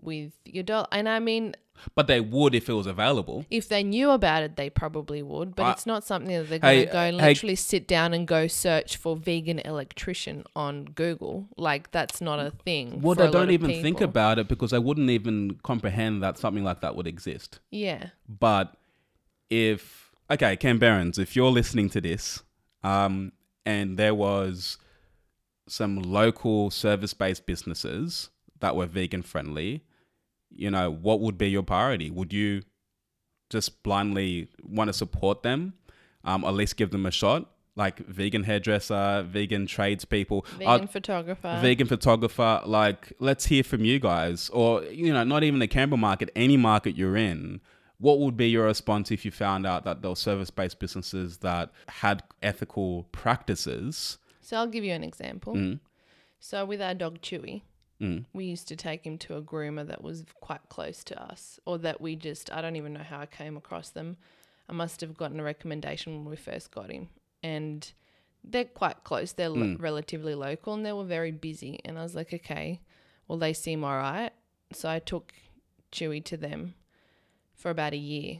[0.00, 0.86] with your dollar.
[0.92, 1.54] And I mean,
[1.94, 3.44] But they would if it was available.
[3.50, 5.54] if they knew about it, they probably would.
[5.54, 7.86] But I- it's not something that they're going Hey, to go and hey- literally sit
[7.86, 11.48] down and go search for vegan electrician on Google.
[11.58, 13.02] Like that's not a thing.
[13.02, 16.80] Well, they don't even think about it because they wouldn't even comprehend that something like
[16.80, 17.60] that would exist.
[17.70, 18.10] Yeah.
[18.26, 18.74] But
[19.50, 22.42] if okay, Canberrans, if you're listening to this,
[22.82, 23.32] um,
[23.66, 24.78] and there was
[25.68, 29.82] some local service-based businesses that were vegan friendly,
[30.50, 32.10] you know, what would be your priority?
[32.10, 32.62] Would you
[33.50, 35.74] just blindly want to support them,
[36.24, 37.48] um, at least give them a shot?
[37.76, 41.58] Like vegan hairdresser, vegan tradespeople, Vegan I'd- photographer.
[41.62, 45.96] vegan photographer like let's hear from you guys or you know not even the canberra
[45.96, 47.60] market any market you're in
[48.00, 51.70] what would be your response if you found out that there were service-based businesses that
[51.88, 55.54] had ethical practices so I'll give you an example.
[55.54, 55.78] mm,
[56.40, 57.62] So with our dog Chewy,
[58.00, 61.60] mm, we used to take him to a groomer that was quite close to us,
[61.66, 64.16] or that we just, I don't even know how I came across them.
[64.68, 67.10] I must have gotten a recommendation when we first got him.
[67.44, 67.92] And
[68.42, 69.80] they're quite close, they're lo- Mm.
[69.80, 71.78] relatively local, and they were very busy.
[71.84, 72.80] And I was like, okay,
[73.28, 74.32] well, they seem all right.
[74.72, 75.32] So I took
[75.92, 76.74] Chewy to them
[77.60, 78.38] for about a year.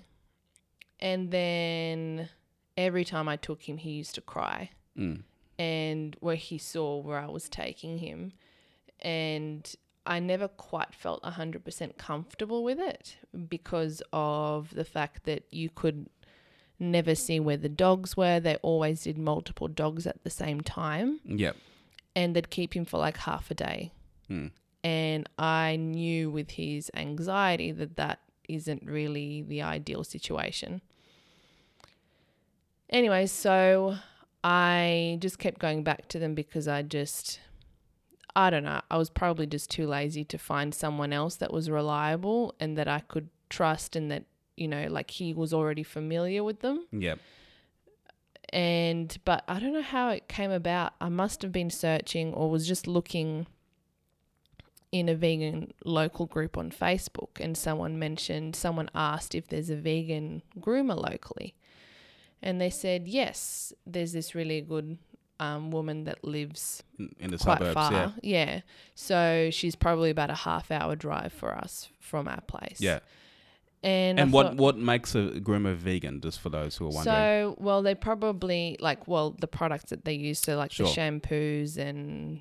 [0.99, 2.29] And then
[2.77, 5.23] every time I took him, he used to cry mm,
[5.59, 8.33] and where he saw where I was taking him.
[9.01, 9.75] And
[10.07, 13.17] I never quite felt 100% comfortable with it
[13.49, 16.09] because of the fact that you could
[16.79, 18.41] never see where the dogs were.
[18.41, 21.57] They always did multiple dogs at the same time yep
[22.17, 23.93] and they'd keep him for like half a day.
[24.29, 24.51] mm,
[24.83, 28.19] And I knew with his anxiety that that
[28.55, 30.81] isn't really the ideal situation.
[32.89, 33.97] Anyway, so
[34.43, 37.41] I just kept going back to them because I just,
[38.35, 41.71] I don't know, I was probably just too lazy to find someone else that was
[41.71, 44.25] reliable and that I could trust and that,
[44.57, 47.19] you know, like he was already familiar with them yep
[48.53, 50.95] and but I don't know how it came about.
[51.01, 53.47] I must have been searching or was just looking
[54.92, 59.76] in a vegan local group on Facebook and someone mentioned someone asked if there's a
[59.76, 61.55] vegan groomer locally.
[62.42, 64.98] And they said, "Yes, there's this really good
[65.38, 67.92] um, woman that lives in- the quite suburbs far.
[67.92, 68.61] yeah yeah.
[68.94, 72.79] So she's probably about a half hour drive for us from our place.
[72.81, 72.98] yeah
[73.83, 76.20] and I And what thought- what makes a groomer vegan?
[76.20, 77.14] Just for those who are wondering.
[77.16, 80.87] So, well, they probably like well the products that they use, so like Sure.
[80.87, 82.40] the shampoos and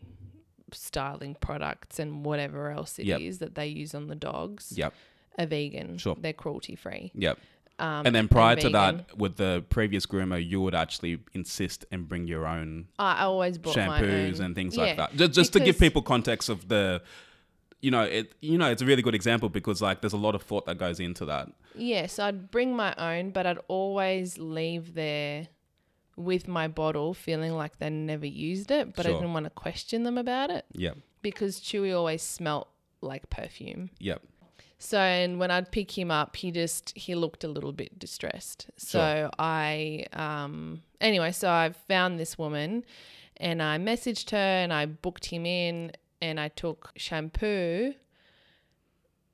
[0.74, 3.40] styling products and whatever else it is Yep.
[3.40, 4.94] that they use on the dogs yep,
[5.38, 5.98] are vegan.
[5.98, 6.16] Sure.
[6.20, 7.12] They're cruelty free.
[7.16, 7.38] yep.
[7.80, 8.74] Um, and then prior to vegan.
[8.74, 13.58] that, with the previous groomer, you would actually insist and bring your own I always
[13.58, 14.46] bought my shampoos own.
[14.48, 15.16] and things Yeah, like that.
[15.16, 17.02] Just, just to give because- people context of the,
[17.82, 18.34] you know, it.
[18.42, 20.78] You know, it's a really good example because like there's a lot of thought that
[20.78, 21.48] goes into that.
[21.74, 25.48] Yes, I'd bring my own, but I'd always leave there
[26.20, 30.04] with my bottle, feeling like they never used it, but I didn't want to question
[30.04, 32.68] them about it Yep, because Chewy always smelt
[33.02, 33.90] like perfume.
[34.00, 34.22] yep,
[34.78, 38.70] So, and when I'd pick him up, he just he looked a little bit distressed.
[38.78, 42.84] So I, um, anyway, so I found this woman,
[43.38, 47.94] and I messaged her, and I booked him in, and I took shampoo.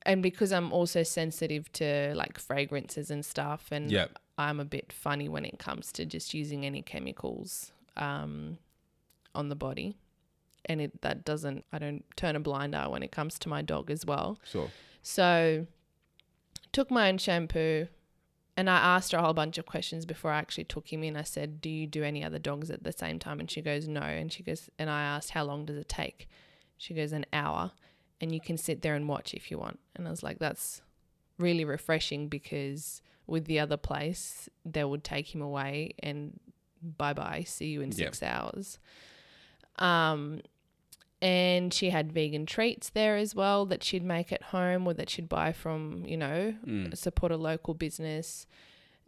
[0.02, 4.92] And because I'm also sensitive to like fragrances and stuff, and yep, I'm a bit
[4.92, 8.58] funny when it comes to just using any chemicals um,
[9.34, 9.96] on the body,
[10.66, 13.62] and it that doesn't I don't turn a blind eye when it comes to my
[13.62, 14.38] dog as well.
[14.44, 14.70] sure.
[15.02, 15.66] So,
[16.72, 17.86] took my own shampoo,
[18.56, 21.16] and I asked her a whole bunch of questions before I actually took him in.
[21.16, 23.88] I said, "Do you do any other dogs at the same time?" And she goes,
[23.88, 26.28] "No." And she goes, and I asked, "How long does it take?"
[26.76, 27.72] She goes, "An hour,
[28.20, 30.82] and you can sit there and watch if you want." And I was like, "That's
[31.38, 36.38] really refreshing because with the other place, they would take him away and
[36.82, 37.96] bye bye, see you in Yep.
[37.96, 38.78] six hours."
[39.78, 40.40] Um,
[41.20, 45.08] and she had vegan treats there as well that she'd make at home or that
[45.10, 46.96] she'd buy from you know Mm.
[46.96, 48.46] support a local business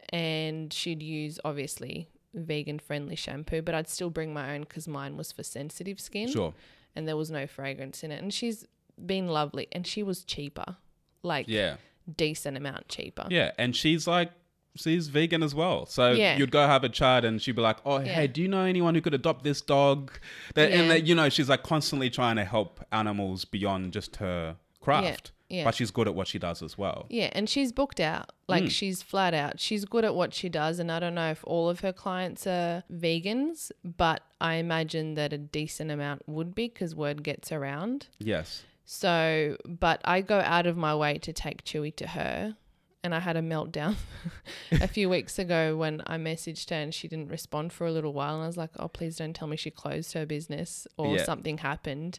[0.09, 5.17] and she'd use obviously vegan friendly shampoo but i'd still bring my own because mine
[5.17, 6.53] was for sensitive skin Sure.
[6.95, 8.65] and there was no fragrance in it and she's
[9.03, 10.77] been lovely and she was cheaper
[11.21, 11.77] like Yeah.
[12.09, 14.31] Decent amount cheaper Yeah, and she's like,
[14.75, 15.85] she's vegan as well.
[15.85, 16.37] So Yeah.
[16.37, 18.13] you'd go have a chat, and she'd be like, "Oh, Yeah.
[18.13, 20.11] hey, do you know anyone who could adopt this dog?"
[20.55, 20.77] That, Yeah.
[20.81, 25.31] And that, you know, she's like constantly trying to help animals beyond just her craft,
[25.49, 25.63] yeah.
[25.65, 27.05] but she's good at what she does as well.
[27.09, 28.31] Yeah, and she's booked out.
[28.47, 28.71] Like Mm.
[28.71, 29.59] she's flat out.
[29.59, 32.47] She's good at what she does, and I don't know if all of her clients
[32.47, 38.07] are vegans, but I imagine that a decent amount would be because word gets around.
[38.19, 38.63] Yes.
[38.91, 42.55] So, but I go out of my way to take Chewy to her.
[43.03, 43.95] And I had a meltdown
[44.71, 48.13] a few weeks ago when I messaged her and she didn't respond for a little
[48.13, 48.33] while.
[48.33, 51.23] And I was like, oh, please don't tell me she closed her business or Yeah.
[51.23, 52.17] something happened.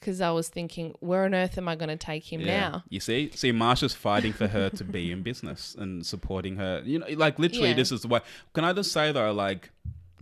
[0.00, 2.82] Because I was thinking, where on earth am I going to take him now?
[2.88, 6.82] You see, see, Marsha's fighting for her to be in business and supporting her.
[6.84, 7.76] You know, like literally, Yeah.
[7.76, 8.20] this is the way.
[8.54, 9.70] Can I just say though, like,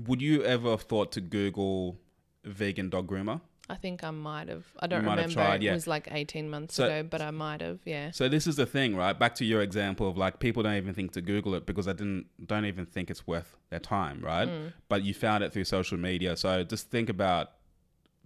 [0.07, 1.97] would you ever have thought to Google
[2.45, 3.41] vegan dog groomer?
[3.71, 4.65] I think I might have.
[4.81, 5.33] I don't remember.
[5.33, 5.71] tried, yeah.
[5.71, 8.11] It was like 18 months So- ago, but I might have, yeah.
[8.11, 9.17] So this is the thing, right?
[9.17, 11.93] Back to your example of like people don't even think to Google it because I
[11.93, 14.49] didn't don't even think it's worth their time, right?
[14.49, 14.73] Mm.
[14.89, 16.37] But you found it through social media.
[16.37, 17.53] So just think about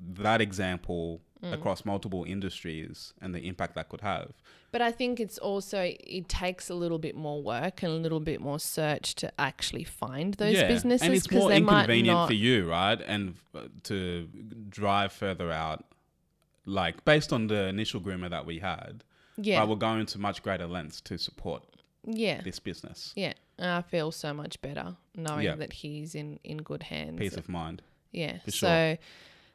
[0.01, 1.53] that example Mm.
[1.53, 4.33] across multiple industries and the impact that could have.
[4.73, 8.19] But I think it's also, it takes a little bit more work and a little
[8.21, 11.07] bit more search to actually find those businesses.
[11.07, 13.01] and it's more they might inconvenient not, for you, right?
[13.07, 14.29] And uh, to
[14.71, 15.85] drive further out,
[16.65, 19.05] like based on the initial groomer that we had,
[19.37, 19.61] Yeah.
[19.61, 21.63] but we're going to much greater lengths to support
[22.07, 22.41] yeah.
[22.41, 23.13] this business.
[23.17, 23.35] Yeah.
[23.59, 25.57] And I feel so much better knowing Yeah.
[25.57, 27.19] that he's in, in good hands.
[27.19, 27.83] Peace of mind.
[28.13, 28.39] Yeah.
[28.45, 28.99] For so sure.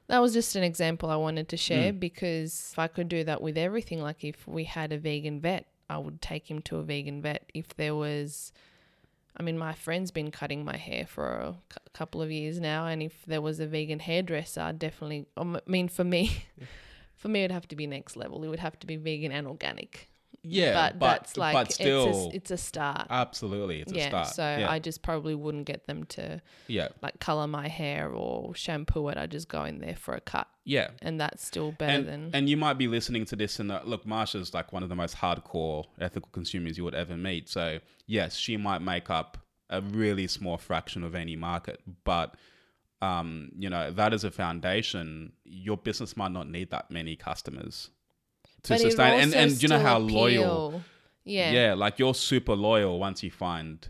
[0.10, 2.00] That was just an example I wanted to share Mm.
[2.00, 5.65] because if I could do that with everything, like if we had a vegan vet,
[5.89, 7.50] I would take him to a vegan vet.
[7.54, 8.52] If there was,
[9.38, 12.86] I mean, my friend's been cutting my hair for a cou- couple of years now,
[12.88, 16.43] and if there was a vegan hairdresser, I'd definitely, um, I mean, for me,
[17.15, 18.43] for me, it'd have to be next level.
[18.43, 20.10] It would have to be vegan and organic.
[20.43, 23.08] Yeah, but, but that's like but still, it's, a, it's a start.
[23.10, 24.28] absolutely, it's a yeah, start.
[24.28, 24.71] so yeah.
[24.71, 29.17] I just probably wouldn't get them to yeah, like color my hair or shampoo it.
[29.17, 30.91] I just go in there for a cut, yeah.
[31.02, 33.82] and that's still better And, than and you might be listening to this and uh,
[33.84, 37.49] look, Marsha's like one of the most hardcore ethical consumers you would ever meet.
[37.49, 39.38] So yes, she might make up
[39.69, 42.36] a really small fraction of any market, but
[43.02, 45.34] um, you know that is a foundation.
[45.43, 47.89] Your business might not need that many customers
[48.64, 49.20] to But sustain.
[49.22, 50.82] And and you know how loyal?
[51.24, 51.51] Yeah.
[51.51, 53.88] Yeah, like you're super loyal once you find.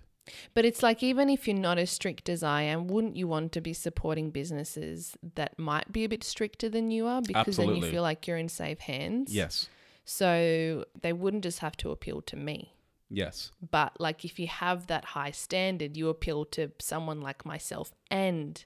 [0.54, 3.52] But it's like even if you're not as strict as I am, wouldn't you want
[3.54, 7.76] to be supporting businesses that might be a bit stricter than you are because then
[7.76, 9.34] you feel like you're in safe hands?
[9.34, 9.68] Yes,
[10.06, 12.74] So they wouldn't just have to appeal to me.
[13.10, 17.92] yes, But like if you have that high standard, you appeal to someone like myself
[18.12, 18.64] and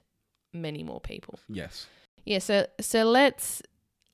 [0.52, 1.38] many more people.
[1.48, 1.86] yes.
[2.26, 3.62] Yeah, so so let's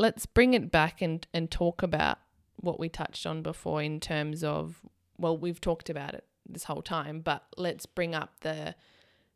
[0.01, 2.18] let's bring it back and and talk about
[2.57, 4.80] what we touched on before in terms of
[5.18, 8.74] well, we've talked about it this whole time, but let's bring up the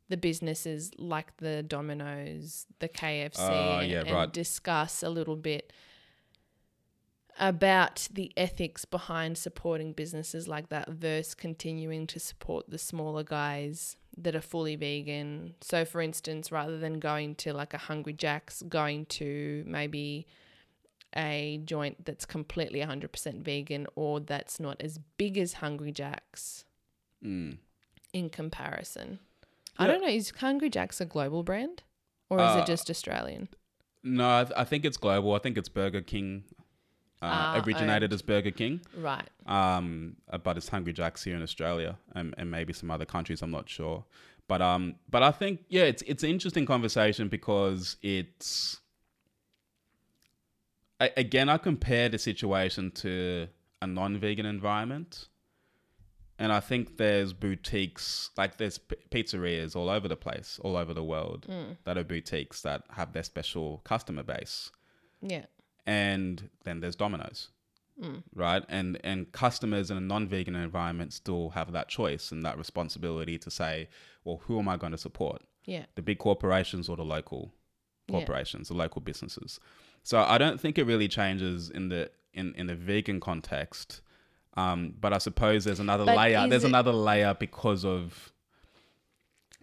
[0.09, 4.33] the businesses like the Domino's, the KFC, Oh, ah, and, and right.
[4.33, 5.73] discuss a little bit
[7.39, 13.97] about the ethics behind supporting businesses like that versus continuing to support the smaller guys
[14.17, 15.55] that are fully vegan.
[15.61, 20.27] So, for instance, rather than going to like a Hungry Jack's, going to maybe
[21.17, 26.65] a joint that's completely 100% vegan or that's not as big as Hungry Jack's
[27.25, 27.59] Mm.
[28.13, 29.19] in comparison.
[29.79, 31.83] I don't know, is Hungry Jack's a global brand
[32.29, 33.49] or is Uh, it just Australian?
[34.03, 35.33] No, I, th- I think it's global.
[35.35, 36.45] I think it's Burger King.
[37.23, 39.27] Uh, Ah, originated as Burger King, Right.
[39.47, 43.41] um, uh, but it's Hungry Jack's here in Australia and, and maybe some other countries.
[43.41, 44.05] I'm not sure,
[44.47, 48.79] but um, but I think yeah, it's it's an interesting conversation because it's
[51.01, 53.49] I, again I compare the situation to
[53.83, 55.29] a non-vegan environment,
[56.39, 60.95] and I think there's boutiques like there's p- pizzerias all over the place, all over
[60.95, 61.73] the world hmm.
[61.85, 64.71] that are boutiques that have their special customer base
[65.21, 65.47] Yeah.
[65.87, 67.51] and then there's Domino's,
[68.01, 68.19] hmm.
[68.35, 68.65] right?
[68.69, 73.51] And and customers in a non-vegan environment still have that choice and that responsibility to
[73.51, 73.89] say,
[74.25, 75.43] well, who am I going to support?
[75.65, 75.85] Yeah.
[75.95, 77.53] The big corporations or the local
[78.09, 78.17] Yeah.
[78.19, 79.61] corporations, the local businesses.
[80.05, 84.01] So I don't think it really changes in the in in the vegan context.
[84.57, 86.47] Um, but I suppose there's another But layer.
[86.47, 88.33] There's it- another layer because of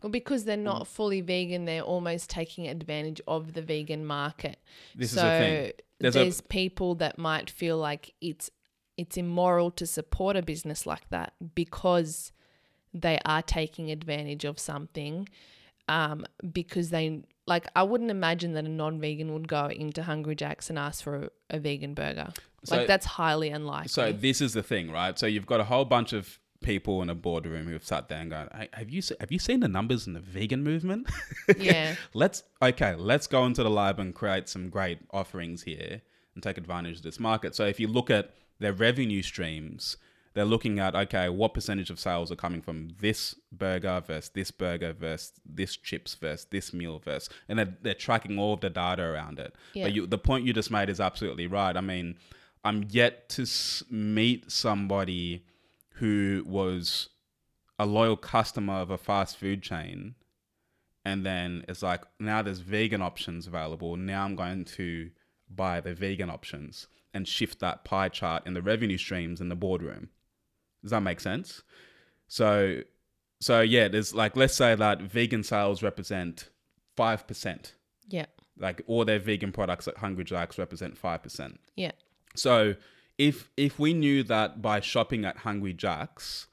[0.03, 4.59] Well, because they're not fully vegan, they're almost taking advantage of the vegan market.
[4.95, 5.71] This is so the thing.
[5.99, 8.49] There's There's, a- people that might feel like it's
[8.97, 12.31] it's immoral to support a business like that because
[12.93, 15.29] they are taking advantage of something.
[15.87, 20.69] Um, because they like, I wouldn't imagine that a non-vegan would go into Hungry Jack's
[20.69, 22.29] and ask for a, a vegan burger.
[22.63, 23.89] So- like that's highly unlikely.
[23.89, 25.17] So this is the thing, right?
[25.17, 28.29] So you've got a whole bunch of people in a boardroom who've sat there and
[28.29, 31.09] gone, hey, "Have you se- have you seen the numbers in the vegan movement?
[31.57, 36.01] yeah, let's okay, let's go into the lab and create some great offerings here
[36.35, 39.97] and take advantage of this market." So if you look at their revenue streams,
[40.33, 44.51] they're looking at okay, what percentage of sales are coming from this burger versus this
[44.51, 48.69] burger versus this chips versus this meal versus, and they're, they're tracking all of the
[48.69, 49.53] data around it.
[49.73, 49.85] Yeah.
[49.85, 51.75] But you, the point you just made is absolutely right.
[51.75, 52.17] I mean,
[52.63, 53.45] I'm yet to
[53.89, 55.45] meet somebody
[55.95, 57.09] who was
[57.77, 60.15] a loyal customer of a fast food chain
[61.03, 65.09] and then it's like now there's vegan options available now i'm going to
[65.49, 69.55] buy the vegan options and shift that pie chart in the revenue streams in the
[69.55, 70.09] boardroom
[70.81, 71.63] does that make sense?
[72.27, 72.81] So
[73.39, 76.49] so yeah there's like let's say that vegan sales represent
[76.97, 77.71] 5%
[78.07, 78.25] yeah,
[78.57, 81.91] like all their vegan products at hungry jacks represent 5% yeah,
[82.35, 82.75] so
[83.17, 86.47] if if we knew that by shopping at Hungry Jack's,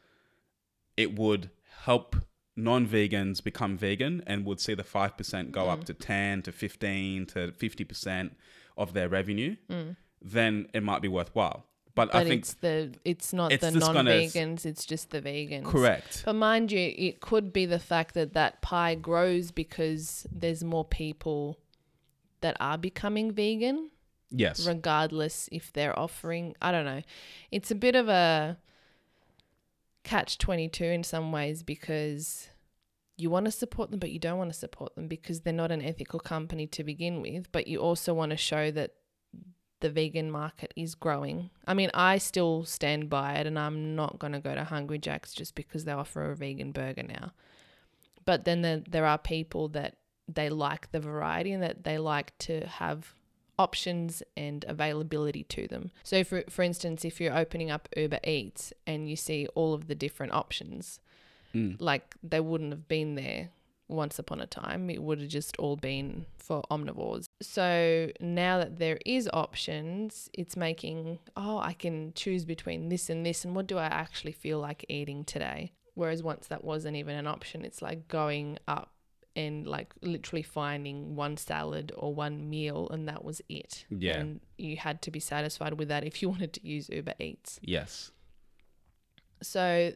[0.97, 1.51] it would
[1.85, 2.17] help
[2.57, 5.85] non-vegans become vegan and would see the five percent go up mm.
[5.85, 8.37] to ten to fifteen to fifty percent
[8.77, 9.97] of their revenue, mm.
[10.21, 11.65] then it might be worthwhile.
[11.99, 15.65] But, but I think it's the it's not it's the non-vegans; it's just the vegans.
[15.65, 16.23] correct.
[16.25, 20.85] But mind you, it could be the fact that that pie grows because there's more
[20.85, 21.59] people
[22.41, 23.91] that are becoming vegan,
[24.31, 24.65] Yes.
[24.67, 26.55] regardless if they're offering.
[26.63, 27.03] I don't know.
[27.51, 28.57] It's a bit of a
[30.05, 32.49] catch 22 in some ways because
[33.17, 35.73] you want to support them, but you don't want to support them because they're not
[35.73, 37.51] an ethical company to begin with.
[37.51, 38.93] But you also want to show that
[39.81, 41.51] the vegan market is growing.
[41.67, 44.99] I mean, I still stand by it and I'm not going to go to Hungry
[44.99, 47.33] Jack's just because they offer a vegan burger now.
[48.25, 52.37] But then there, there are people that they like the variety and that they like
[52.39, 53.15] to have
[53.59, 55.91] options and availability to them.
[56.03, 59.89] So for for instance, if you're opening up Uber Eats and you see all of
[59.89, 61.01] the different options,
[61.55, 61.77] Mm.
[61.81, 63.49] like they wouldn't have been there
[63.89, 64.91] once upon a time.
[64.91, 67.27] It would have just all been for omnivores.
[67.43, 73.25] So now that there is options, it's making, oh, I can choose between this and
[73.25, 75.73] this and what do I actually feel like eating today?
[75.95, 78.93] Whereas once that wasn't even an option, it's like going up
[79.35, 83.85] and like literally finding one salad or one meal and that was it.
[83.91, 84.19] Yeah.
[84.19, 87.59] And you had to be satisfied with that if you wanted to use Uber Eats.
[87.63, 88.11] Yes.
[89.43, 89.93] So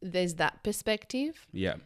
[0.00, 1.46] there's that perspective.
[1.52, 1.76] Yeah.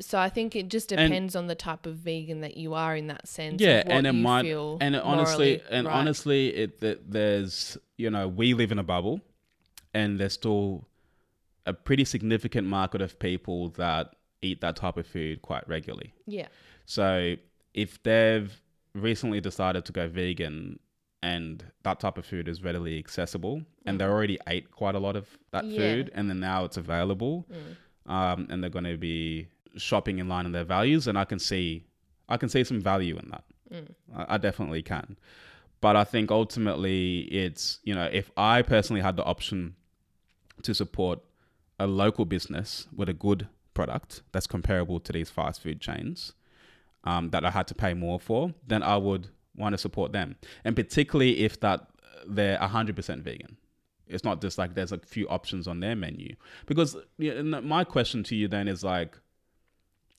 [0.00, 2.96] So I think it just And- depends on the type of vegan that you are
[2.96, 3.60] in that sense.
[3.62, 5.94] Yeah, and it might, feel and it honestly, and right.
[5.94, 9.20] honestly, it that there's you know we live in a bubble,
[9.94, 10.86] and there's still
[11.66, 16.12] a pretty significant market of people that eat that type of food quite regularly.
[16.26, 16.46] yeah,
[16.86, 17.34] So
[17.74, 18.50] if they've
[18.94, 20.78] recently decided to go vegan,
[21.22, 25.14] and that type of food is readily accessible, and they already ate quite a lot
[25.16, 25.76] of that Yeah.
[25.78, 27.46] food, and then now it's available,
[28.06, 31.38] um, and they're going to be shopping in line with their values, and I can
[31.38, 31.84] see,
[32.28, 33.44] I can see some value in that.
[34.16, 35.16] I, I definitely can,
[35.80, 39.76] but I think ultimately it's you know if I personally had the option
[40.62, 41.20] to support
[41.78, 46.32] a local business with a good product that's comparable to these fast food chains
[47.04, 50.36] um, that I had to pay more for, then I would want to support them.
[50.64, 51.86] And particularly if that
[52.26, 53.56] they're 100% vegan.
[54.06, 56.34] It's not just like there's a few options on their menu.
[56.66, 59.18] Because you know, my question to you then is like,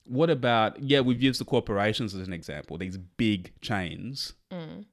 [0.04, 4.84] what about, yeah, we've used the corporations as an example, these big chains mm.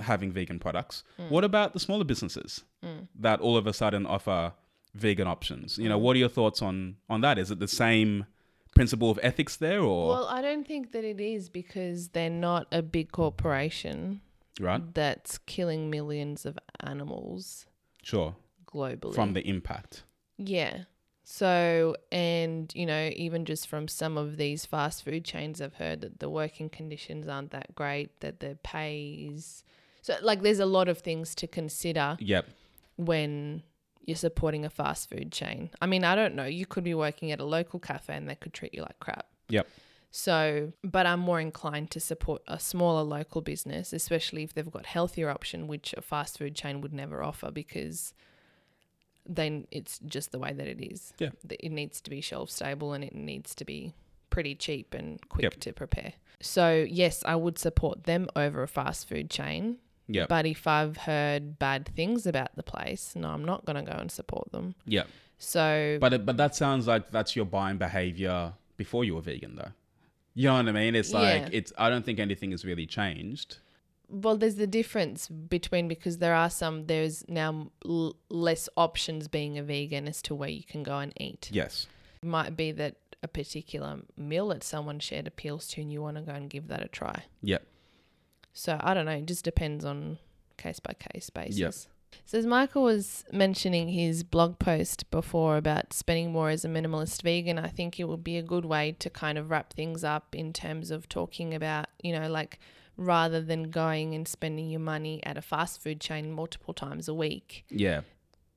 [0.00, 1.02] having vegan products.
[1.18, 1.30] Mm.
[1.30, 3.08] What about the smaller businesses mm.
[3.18, 4.52] that all of a sudden offer
[4.94, 5.78] vegan options?
[5.78, 7.38] You know, what are your thoughts on on that?
[7.38, 8.26] Is it the same
[8.76, 12.66] principle of ethics there or Well, I don't think that it is because they're not
[12.70, 14.20] a big corporation
[14.60, 14.94] right?
[14.94, 17.66] that's killing millions of animals
[18.02, 18.36] Sure.
[18.66, 19.14] globally.
[19.14, 20.04] From the impact.
[20.36, 20.84] Yeah.
[21.28, 26.02] So, and, you know, even just from some of these fast food chains, I've heard
[26.02, 29.64] that the working conditions aren't that great, that the pay is.
[30.02, 32.46] So, like, there's a lot of things to consider Yep.
[32.94, 33.64] when
[34.04, 35.70] you're supporting a fast food chain.
[35.82, 36.44] I mean, I don't know.
[36.44, 39.26] You could be working at a local cafe and they could treat you like crap.
[39.48, 39.66] Yep.
[40.12, 44.86] So, but I'm more inclined to support a smaller local business, especially if they've got
[44.86, 48.14] healthier option, which a fast food chain would never offer because
[49.28, 51.12] then it's just the way that it is.
[51.18, 51.30] Yeah.
[51.48, 53.94] It needs to be shelf stable and it needs to be
[54.30, 55.54] pretty cheap and quick Yep.
[55.60, 56.12] to prepare.
[56.40, 59.78] So, yes, I would support them over a fast food chain.
[60.08, 60.28] Yep.
[60.28, 63.96] But if I've heard bad things about the place, no, I'm not going to go
[63.98, 64.74] and support them.
[64.84, 65.04] Yeah.
[65.38, 69.56] So, But it, but that sounds like that's your buying behavior before you were vegan
[69.56, 69.72] though.
[70.34, 70.94] You know what I mean?
[70.94, 71.48] It's like Yeah.
[71.52, 73.58] it's I don't think anything has really changed.
[74.08, 79.58] Well, there's the difference between because there are some, there's now l- less options being
[79.58, 81.48] a vegan as to where you can go and eat.
[81.52, 81.86] Yes.
[82.22, 86.16] It might be that a particular meal that someone shared appeals to and you want
[86.16, 87.24] to go and give that a try.
[87.42, 87.66] Yep.
[88.52, 90.18] So I don't know, it just depends on
[90.56, 91.58] case by case basis.
[91.58, 91.74] Yep.
[92.24, 97.22] So as Michael was mentioning his blog post before about spending more as a minimalist
[97.22, 100.34] vegan, I think it would be a good way to kind of wrap things up
[100.34, 102.58] in terms of talking about, you know, like
[102.96, 107.14] rather than going and spending your money at a fast food chain multiple times a
[107.14, 108.02] week, Yeah.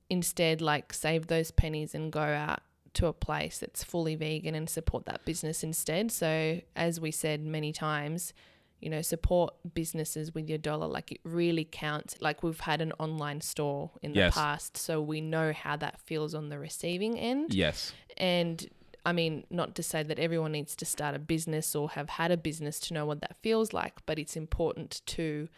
[0.08, 2.60] instead like save those pennies and go out
[2.94, 6.10] to a place that's fully vegan and support that business instead.
[6.10, 8.32] So as we said many times,
[8.80, 10.86] you know, support businesses with your dollar.
[10.86, 12.16] Like it really counts.
[12.20, 16.34] Like we've had an online store in the past, so we know how that feels
[16.34, 17.52] on the receiving end.
[17.52, 17.92] Yes.
[18.16, 18.66] And
[19.04, 22.30] I mean, not to say that everyone needs to start a business or have had
[22.30, 25.48] a business to know what that feels like, but it's important to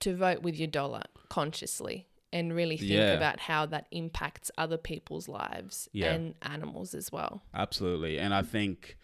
[0.00, 3.12] to vote with your dollar consciously and really think Yeah.
[3.14, 6.12] about how that impacts other people's lives Yeah.
[6.12, 7.42] and animals as well.
[7.52, 8.18] Absolutely.
[8.18, 8.96] And I think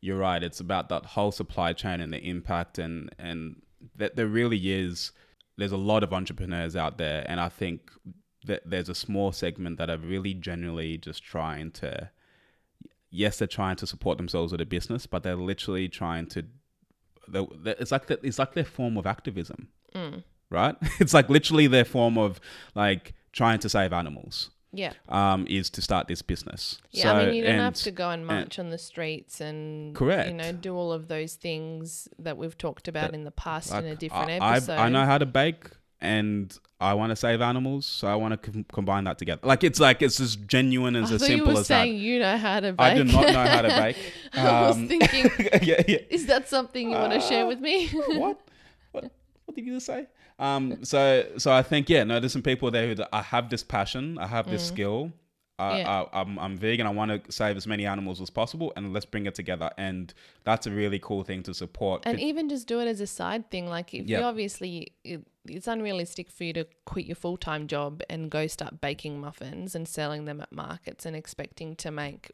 [0.00, 0.42] you're right.
[0.42, 3.62] It's about that whole supply chain and the impact and and
[3.96, 5.12] that there really is
[5.56, 7.90] there's a lot of entrepreneurs out there and I think
[8.46, 12.10] that there's a small segment that are really genuinely just trying to
[13.10, 16.44] yes, they're trying to support themselves with a business, but they're literally trying to
[17.28, 20.22] they're, they're- it's like the, it's like their form of activism, Mm.
[20.50, 20.76] right?
[21.00, 22.40] It's like literally their form of
[22.74, 24.92] like trying to save animals Yeah.
[25.08, 26.78] um, is to start this business.
[26.90, 30.28] Yeah, I mean, you don't have to go and march on the streets and Correct.
[30.28, 33.70] you know do all of those things that we've talked about That- in the past
[33.70, 34.72] Like, in a different I, episode.
[34.74, 35.66] I, I know how to bake
[36.00, 39.40] and I want to save animals, so I want to com- combine that together.
[39.44, 41.92] Like it's like it's as genuine and I as thought you simple were as saying
[41.94, 41.98] that.
[42.00, 42.80] you know how to bake.
[42.80, 43.96] I do not know how to bake.
[44.32, 45.30] I was Um, thinking,
[45.62, 45.98] yeah, yeah.
[46.08, 47.88] is that something you want to share Uh, with me?
[48.18, 48.40] what?
[48.92, 49.04] What?
[49.44, 50.06] What did you just say?
[50.38, 50.84] Um.
[50.84, 52.04] So so I think yeah.
[52.04, 54.16] No, there's some people there who I have this passion.
[54.18, 55.12] I have this skill.
[55.12, 55.12] I,
[55.60, 55.78] Mm.
[55.78, 56.04] Yeah.
[56.14, 56.86] I, I'm, I'm vegan.
[56.86, 59.70] I want to save as many animals as possible, and let's bring it together.
[59.76, 62.04] And that's a really cool thing to support.
[62.06, 63.66] and even just do it as a side thing.
[63.68, 64.20] Like if Yeah.
[64.20, 64.92] you obviously,
[65.46, 69.74] it's unrealistic for you to quit your full time job and go start baking muffins
[69.74, 72.30] and selling them at markets and expecting to make,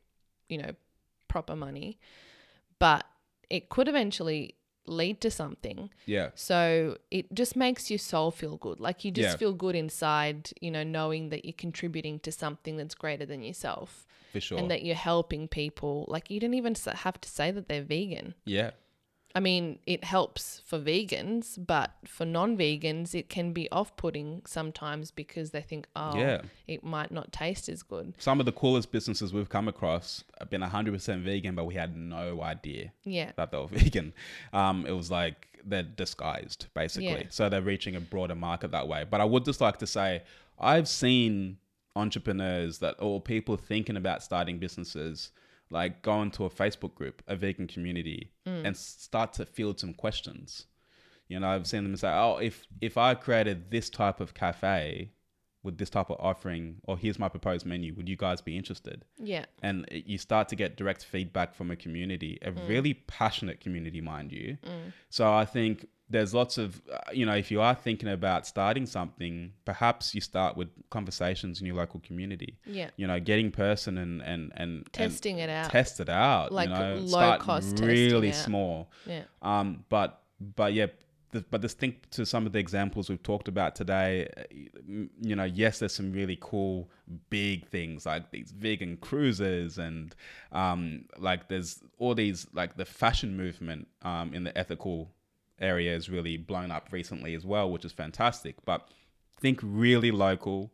[0.48, 0.72] you know,
[1.28, 1.98] proper money.
[2.78, 3.04] But
[3.48, 4.54] it could eventually
[4.88, 5.90] lead to something.
[6.04, 8.78] yeah, So it just makes your soul feel good.
[8.78, 9.36] Like you just Yeah.
[9.36, 14.07] feel good inside, you know, knowing that you're contributing to something that's greater than yourself
[14.32, 14.59] for sure.
[14.59, 16.04] and that you're helping people.
[16.09, 18.34] Like you don't even have to say that they're vegan.
[18.44, 18.72] yeah,
[19.37, 25.51] I mean, it helps for vegans, but for non-vegans, it can be off-putting sometimes because
[25.51, 26.41] they think, oh, Yeah.
[26.66, 28.14] it might not taste as good.
[28.18, 31.97] Some of the coolest businesses we've come across have been 100% vegan, but we had
[31.97, 34.14] no idea Yeah, that they were vegan.
[34.55, 37.09] Um, it was like they're disguised, basically.
[37.09, 37.22] Yeah.
[37.28, 39.05] So they're reaching a broader market that way.
[39.09, 40.22] But I would just like to say,
[40.59, 41.59] I've seen
[41.95, 45.30] entrepreneurs that, or people thinking about starting businesses,
[45.71, 48.64] like go into a Facebook group, a vegan community, mm.
[48.64, 50.67] and start to field some questions.
[51.29, 55.12] You know, I've seen them say, "Oh, if if I created this type of cafe
[55.67, 59.05] with this type of offering, or here's my proposed menu, would you guys be interested?"
[59.19, 64.01] yeah, and you start to get direct feedback from a community, a really passionate community,
[64.01, 64.57] mind you.
[65.11, 68.87] So I think there's lots of, uh, you know, if you are thinking about starting
[68.87, 72.59] something, perhaps you start with conversations in your local community.
[72.64, 72.91] yeah.
[72.97, 75.71] You know, getting person and and and Testing it out.
[75.71, 76.53] test it out.
[76.53, 78.89] Like you know, low start cost really small.
[79.05, 79.23] Yeah.
[79.43, 80.87] Um, but but yeah,
[81.33, 84.29] the, but just think to some of the examples we've talked about today.
[84.87, 86.91] You know, yes, there's some really cool
[87.31, 90.14] big things like these vegan cruises and
[90.53, 95.11] um, like there's all these like the fashion movement um, in the ethical
[95.61, 98.57] area is really blown up recently as well, which is fantastic.
[98.64, 98.89] But
[99.41, 100.72] think really local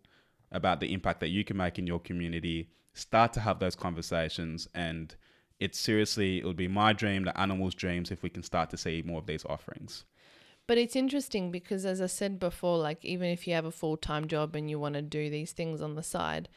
[0.50, 2.68] about the impact that you can make in your community.
[2.94, 5.14] Start to have those conversations and
[5.61, 8.76] it's seriously it would be my dream the animals dreams if we can start to
[8.76, 10.05] see more of these offerings
[10.72, 13.98] But it's interesting because, as I said before, like even if you have a full
[13.98, 16.48] time job and you want to do these things on the side,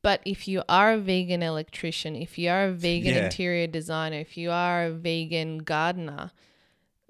[0.00, 3.24] but if you are a vegan electrician, if you are a vegan Yeah.
[3.24, 6.30] interior designer, if you are a vegan gardener,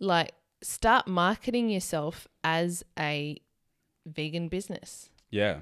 [0.01, 3.37] like start marketing yourself as a
[4.07, 5.61] vegan business yeah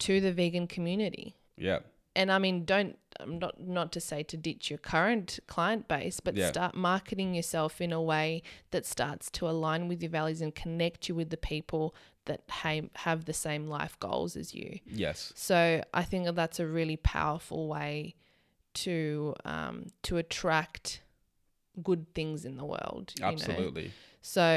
[0.00, 1.36] to the vegan community.
[1.56, 1.78] yeah
[2.16, 6.18] and I mean, don't um, not not to say to ditch your current client base,
[6.20, 6.48] but Yeah.
[6.48, 8.42] start marketing yourself in a way
[8.72, 11.94] that starts to align with your values and connect you with the people
[12.24, 14.80] that ha- have the same life goals as you.
[14.86, 18.14] yes So I think that's a really powerful way
[18.84, 21.02] to um, to attract
[21.82, 23.12] good things in the world.
[23.16, 23.28] you know?
[23.28, 23.92] absolutely
[24.22, 24.48] So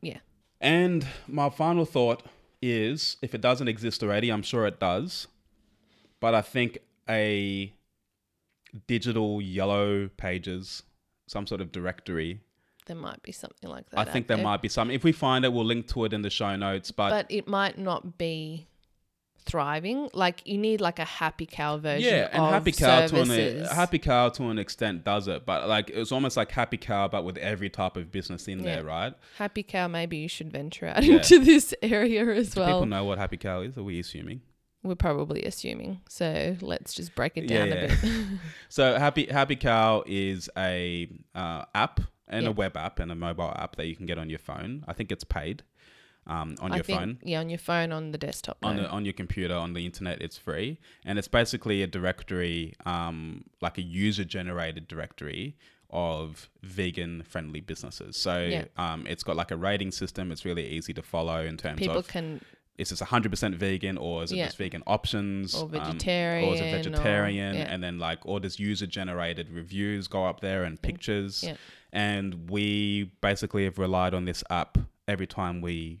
[0.00, 0.20] yeah.
[0.60, 2.22] and my final thought
[2.60, 5.26] is if it doesn't exist already i'm sure it does
[6.22, 6.78] but i think
[7.10, 7.72] a
[8.86, 10.82] digital yellow pages
[11.26, 12.40] some sort of directory
[12.86, 14.00] there might be something like that.
[14.00, 16.22] i think there might be some if we find it we'll link to it in
[16.22, 18.66] the show notes but, but it might not be
[19.44, 20.08] thriving.
[20.12, 22.08] Like you need like a happy cow version.
[22.08, 25.68] yeah and of happy cow to an happy cow to an extent does it but
[25.68, 29.14] like it's almost like happy cow but with every type of business in there right
[29.38, 29.88] Happy cow.
[29.88, 31.16] Maybe you should venture out Yeah.
[31.16, 32.68] into this area as do well.
[32.68, 34.42] people know what happy cow is are we assuming
[34.82, 36.00] We're probably assuming.
[36.08, 37.74] So let's just break it down yeah.
[37.74, 37.98] a bit.
[38.68, 42.48] So Happy Happy Cow is a uh, app and Yeah.
[42.50, 44.84] a web app and a mobile app that you can get on your phone.
[44.88, 45.62] I think it's paid
[46.26, 47.18] um, on I your think phone.
[47.22, 48.58] yeah, on your phone, on the desktop.
[48.62, 52.74] On the on your computer, on the internet, it's free, and it's basically a directory,
[52.86, 55.56] um, like a user generated directory
[55.90, 58.16] of vegan friendly businesses.
[58.16, 58.64] So Yeah.
[58.78, 60.32] um, it's got like a rating system.
[60.32, 62.40] It's really easy to follow in terms People of people can
[62.78, 64.46] is this 100% vegan or is it Yeah.
[64.46, 67.72] just vegan options Or um, or is it vegetarian or- yeah.
[67.72, 71.56] and then like or does user generated reviews go up there and pictures yeah.
[71.92, 76.00] and we basically have relied on this app every time we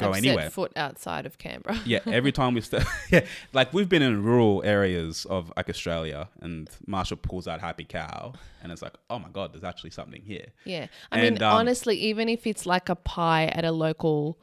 [0.00, 1.78] go anywhere foot outside of Canberra.
[1.86, 6.28] yeah every time we st- yeah like we've been in rural areas of like australia
[6.40, 8.32] and Marsha pulls out happy cow
[8.62, 10.88] and it's like oh my god there's actually something here Yeah.
[11.12, 14.38] I And, mean, um, honestly, even if it's like a pie at a local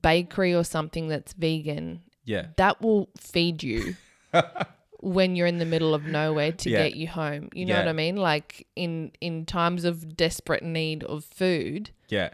[0.00, 3.94] bakery or something that's vegan, yeah that will feed you
[5.00, 6.84] when you're in the middle of nowhere to Yeah.
[6.88, 7.48] get you home.
[7.52, 7.80] You know Yeah.
[7.80, 8.16] what I mean?
[8.16, 12.30] Like in in times of desperate need of food, yeah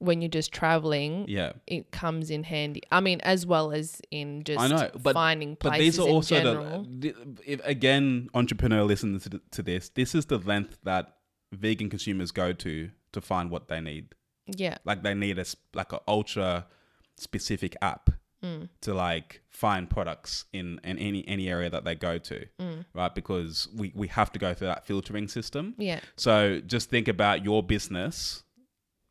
[0.00, 2.82] when you're just traveling, yeah it comes in handy.
[2.92, 6.08] I mean, as well as in just I know, but finding but places these are
[6.08, 6.86] also general.
[6.88, 9.88] the, if, again entrepreneur listen to, to this.
[9.88, 11.16] This is the length that
[11.52, 14.14] vegan consumers go to to find what they need.
[14.46, 14.78] yeah.
[14.84, 15.44] Like they need a
[15.74, 16.66] like an ultra
[17.18, 18.10] specific app
[18.40, 18.68] Mm.
[18.82, 22.84] to like find products in, in any any area that they go to, Mm.
[22.94, 23.12] right?
[23.12, 25.74] Because we we have to go through that filtering system.
[25.76, 25.98] Yeah.
[26.14, 28.44] So just think about your business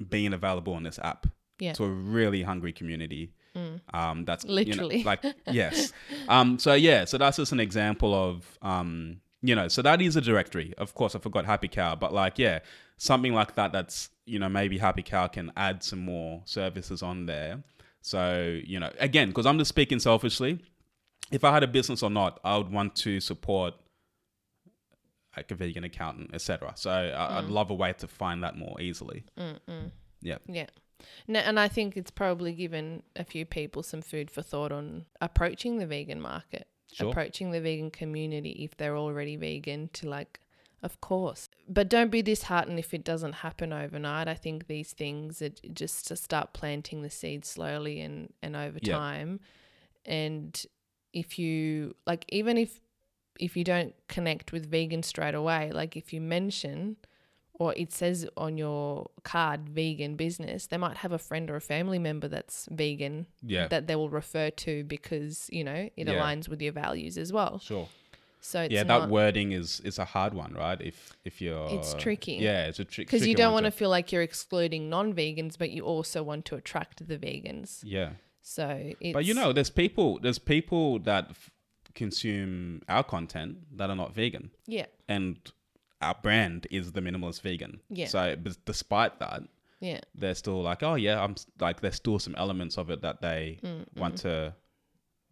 [0.09, 1.27] being available on this app
[1.59, 1.73] Yeah.
[1.73, 3.33] to a really hungry community.
[3.53, 3.81] Mm.
[3.93, 5.03] Um, that's you know, Literally.
[5.03, 5.91] like yes.
[6.29, 10.15] Um, so yeah, so that's just an example of um, you know, so that is
[10.15, 10.73] a directory.
[10.77, 12.59] Of course, I forgot Happy Cow, but like yeah,
[12.97, 13.73] something like that.
[13.73, 17.63] That's you know maybe Happy Cow can add some more services on there.
[18.01, 20.59] So you know, again, because I'm just speaking selfishly.
[21.31, 23.73] If I had a business or not, I would want to support
[25.35, 26.73] like a vegan accountant, etc.
[26.75, 27.49] So I, I'd Mm.
[27.51, 29.23] love a way to find that more easily.
[29.37, 29.91] Mm-mm.
[30.21, 30.37] Yeah.
[30.47, 30.67] Yeah.
[31.27, 35.05] No, and I think it's probably given a few people some food for thought on
[35.21, 37.09] approaching the vegan market, Sure.
[37.11, 40.39] approaching the vegan community if they're already vegan to like,
[40.81, 41.46] of course.
[41.69, 44.27] But don't be disheartened if it doesn't happen overnight.
[44.27, 48.79] I think these things are just to start planting the seed slowly and, and over
[48.81, 48.95] Yeah.
[48.95, 49.39] time.
[50.05, 50.65] And
[51.13, 52.79] if you like, even if
[53.39, 56.95] if you don't connect with vegan straight away, like if you mention
[57.53, 61.61] or it says on your card vegan business, they might have a friend or a
[61.61, 63.67] family member that's vegan Yeah.
[63.67, 66.13] that they will refer to because, you know, it Yeah.
[66.13, 67.59] aligns with your values as well.
[67.59, 67.87] Sure.
[68.39, 70.79] So it's yeah, not that wording is is a hard one, right?
[70.79, 72.33] If if you're It's tricky.
[72.33, 75.71] Yeah, it's a trick because you don't want to feel like you're excluding non-vegans, but
[75.71, 77.79] you also want to attract the vegans.
[77.83, 78.11] Yeah.
[78.41, 81.51] So it's But you know, there's people there's people that f-
[81.95, 85.37] consume our content that are not vegan, yeah, and
[86.01, 87.81] our brand is the minimalist vegan.
[87.89, 88.07] Yeah.
[88.07, 89.43] So, but despite that,
[89.81, 93.21] yeah, they're still like, oh yeah, I'm like, there's still some elements of it that
[93.21, 94.21] they mm, want mm.
[94.21, 94.55] to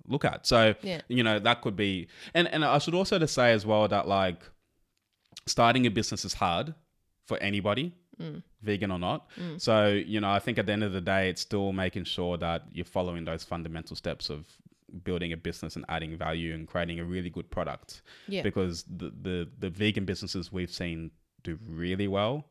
[0.08, 0.45] look at.
[0.47, 1.01] So, Mm, Yeah.
[1.08, 4.08] you know, that could be, and and I should also to say as well that
[4.08, 4.41] like,
[5.47, 6.74] starting a business is hard
[7.26, 7.93] for anybody.
[8.20, 8.43] Mm.
[8.62, 9.30] Vegan or not.
[9.58, 12.38] So, you know, I think at the end of the day, it's still making sure
[12.38, 14.47] that you're following those fundamental steps of
[15.03, 18.01] building a business and adding value and creating a really good product.
[18.28, 18.41] yeah.
[18.41, 21.12] Because the, the, the vegan businesses we've seen
[21.43, 22.45] do really well.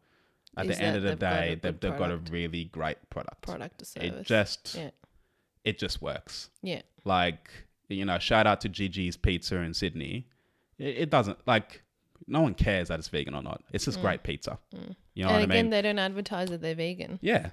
[0.56, 2.64] At Is the end of the they've got a day, they've, they've got a really
[2.66, 3.42] great product.
[3.42, 4.20] Product or service.
[4.20, 4.90] It just yeah,
[5.64, 6.50] it just works.
[6.62, 7.50] yeah, Like,
[7.88, 10.26] you know, shout out to Gigi's Pizza in Sydney.
[10.78, 11.82] It, it doesn't like
[12.26, 13.62] no one cares that it's vegan or not.
[13.72, 14.58] It's just great pizza.
[14.72, 14.86] You know Mm.
[15.16, 15.70] and what I again, mean?
[15.70, 17.18] they don't advertise that they're vegan.
[17.22, 17.50] Yeah.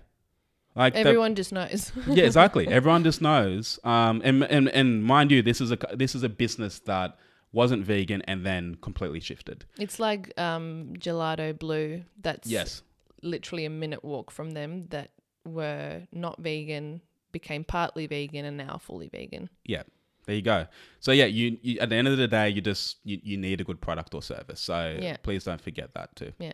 [0.76, 1.92] Like Everyone just knows.
[2.08, 2.68] yeah, exactly.
[2.80, 3.78] Everyone just knows.
[3.84, 7.18] Um, and, and and mind you, this is a this is a business that
[7.52, 9.66] wasn't vegan and then completely shifted.
[9.78, 12.04] it's like um, Gelato Blue.
[12.22, 12.82] That's Yes.
[13.22, 15.12] literally a minute walk from them that
[15.44, 19.50] were not vegan, became partly vegan, and now fully vegan.
[19.66, 19.84] Yeah.
[20.26, 20.68] There you go.
[21.00, 23.60] So yeah, you, you at the end of the day, you just you, you need
[23.60, 24.60] a good product or service.
[24.62, 25.18] So Yeah.
[25.24, 26.32] please don't forget that too.
[26.38, 26.54] Yeah,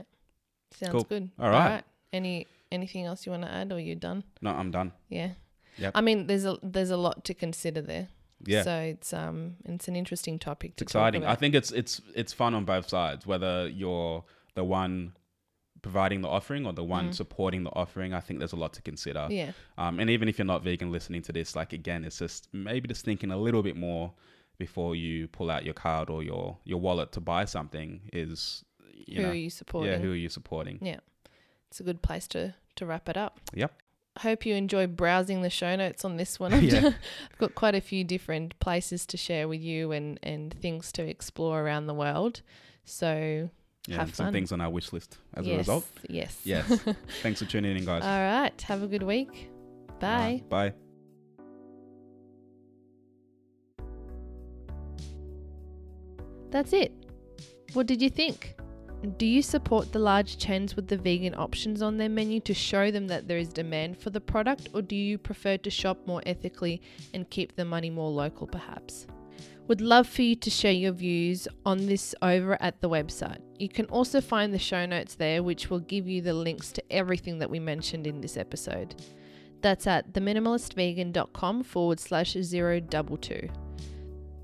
[0.71, 1.03] sounds Cool.
[1.03, 1.30] good.
[1.39, 1.84] All right.
[2.13, 4.23] Any anything else you want to add, or you done?
[4.41, 4.93] No, I'm done.
[5.09, 5.32] Yeah.
[5.78, 5.91] Yep.
[5.95, 8.07] I mean, there's a there's a lot to consider there.
[8.45, 8.63] Yeah.
[8.63, 11.25] So it's um it's an interesting topic to it's exciting.
[11.25, 13.28] I think it's it's it's fun on both sides.
[13.28, 14.23] Whether you're
[14.55, 15.13] the one
[15.88, 18.81] providing the offering or the one supporting the offering, I think there's a lot to
[18.81, 19.21] consider.
[19.21, 19.38] Mm.
[19.38, 19.51] Yeah.
[19.77, 22.88] Um, and even if you're not vegan, listening to this, like again, it's just maybe
[22.88, 24.11] just thinking a little bit more
[24.57, 28.01] before you pull out your card or your your wallet to buy something.
[28.11, 28.65] Is
[29.05, 29.91] you who know, are you supporting?
[29.91, 30.79] yeah, who are you supporting?
[30.81, 30.99] Yeah.
[31.69, 33.39] It's a good place to to wrap it up.
[33.53, 33.71] Yep.
[34.17, 36.53] I hope you enjoy browsing the show notes on this one.
[36.57, 36.88] I've, Yeah.
[37.31, 41.03] I've got quite a few different places to share with you and, and things to
[41.07, 42.41] explore around the world.
[42.83, 43.51] So
[43.88, 44.33] Yeah, have some fun.
[44.33, 45.85] things on our wish list as yes, a result.
[46.09, 46.41] Yes.
[46.43, 46.67] Yes.
[47.23, 48.03] Thanks for tuning in, guys.
[48.03, 48.61] All right.
[48.63, 49.49] Have a good week.
[49.99, 50.43] Bye.
[50.49, 50.73] Alright, Bye.
[56.49, 56.91] That's it.
[57.73, 58.55] What did you think?
[59.17, 62.89] Do you support the large chains with the vegan options on their menu to show
[62.89, 66.21] them that there is demand for the product, or do you prefer to shop more
[66.25, 66.81] ethically
[67.13, 69.05] and keep the money more local, perhaps?
[69.67, 73.41] Would love for you to share your views on this over at the website.
[73.60, 76.84] You can also find the show notes there, which will give you the links to
[76.91, 78.95] everything that we mentioned in this episode.
[79.62, 83.49] That's at theminimalistvegan.com forward slash zero double two.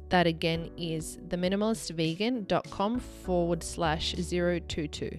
[0.09, 5.17] That again is theminimalistvegan.com forward slash 022.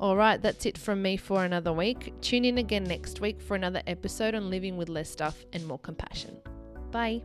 [0.00, 2.12] All right, that's it from me for another week.
[2.20, 5.78] Tune in again next week for another episode on living with less stuff and more
[5.78, 6.36] compassion.
[6.90, 7.22] Bye.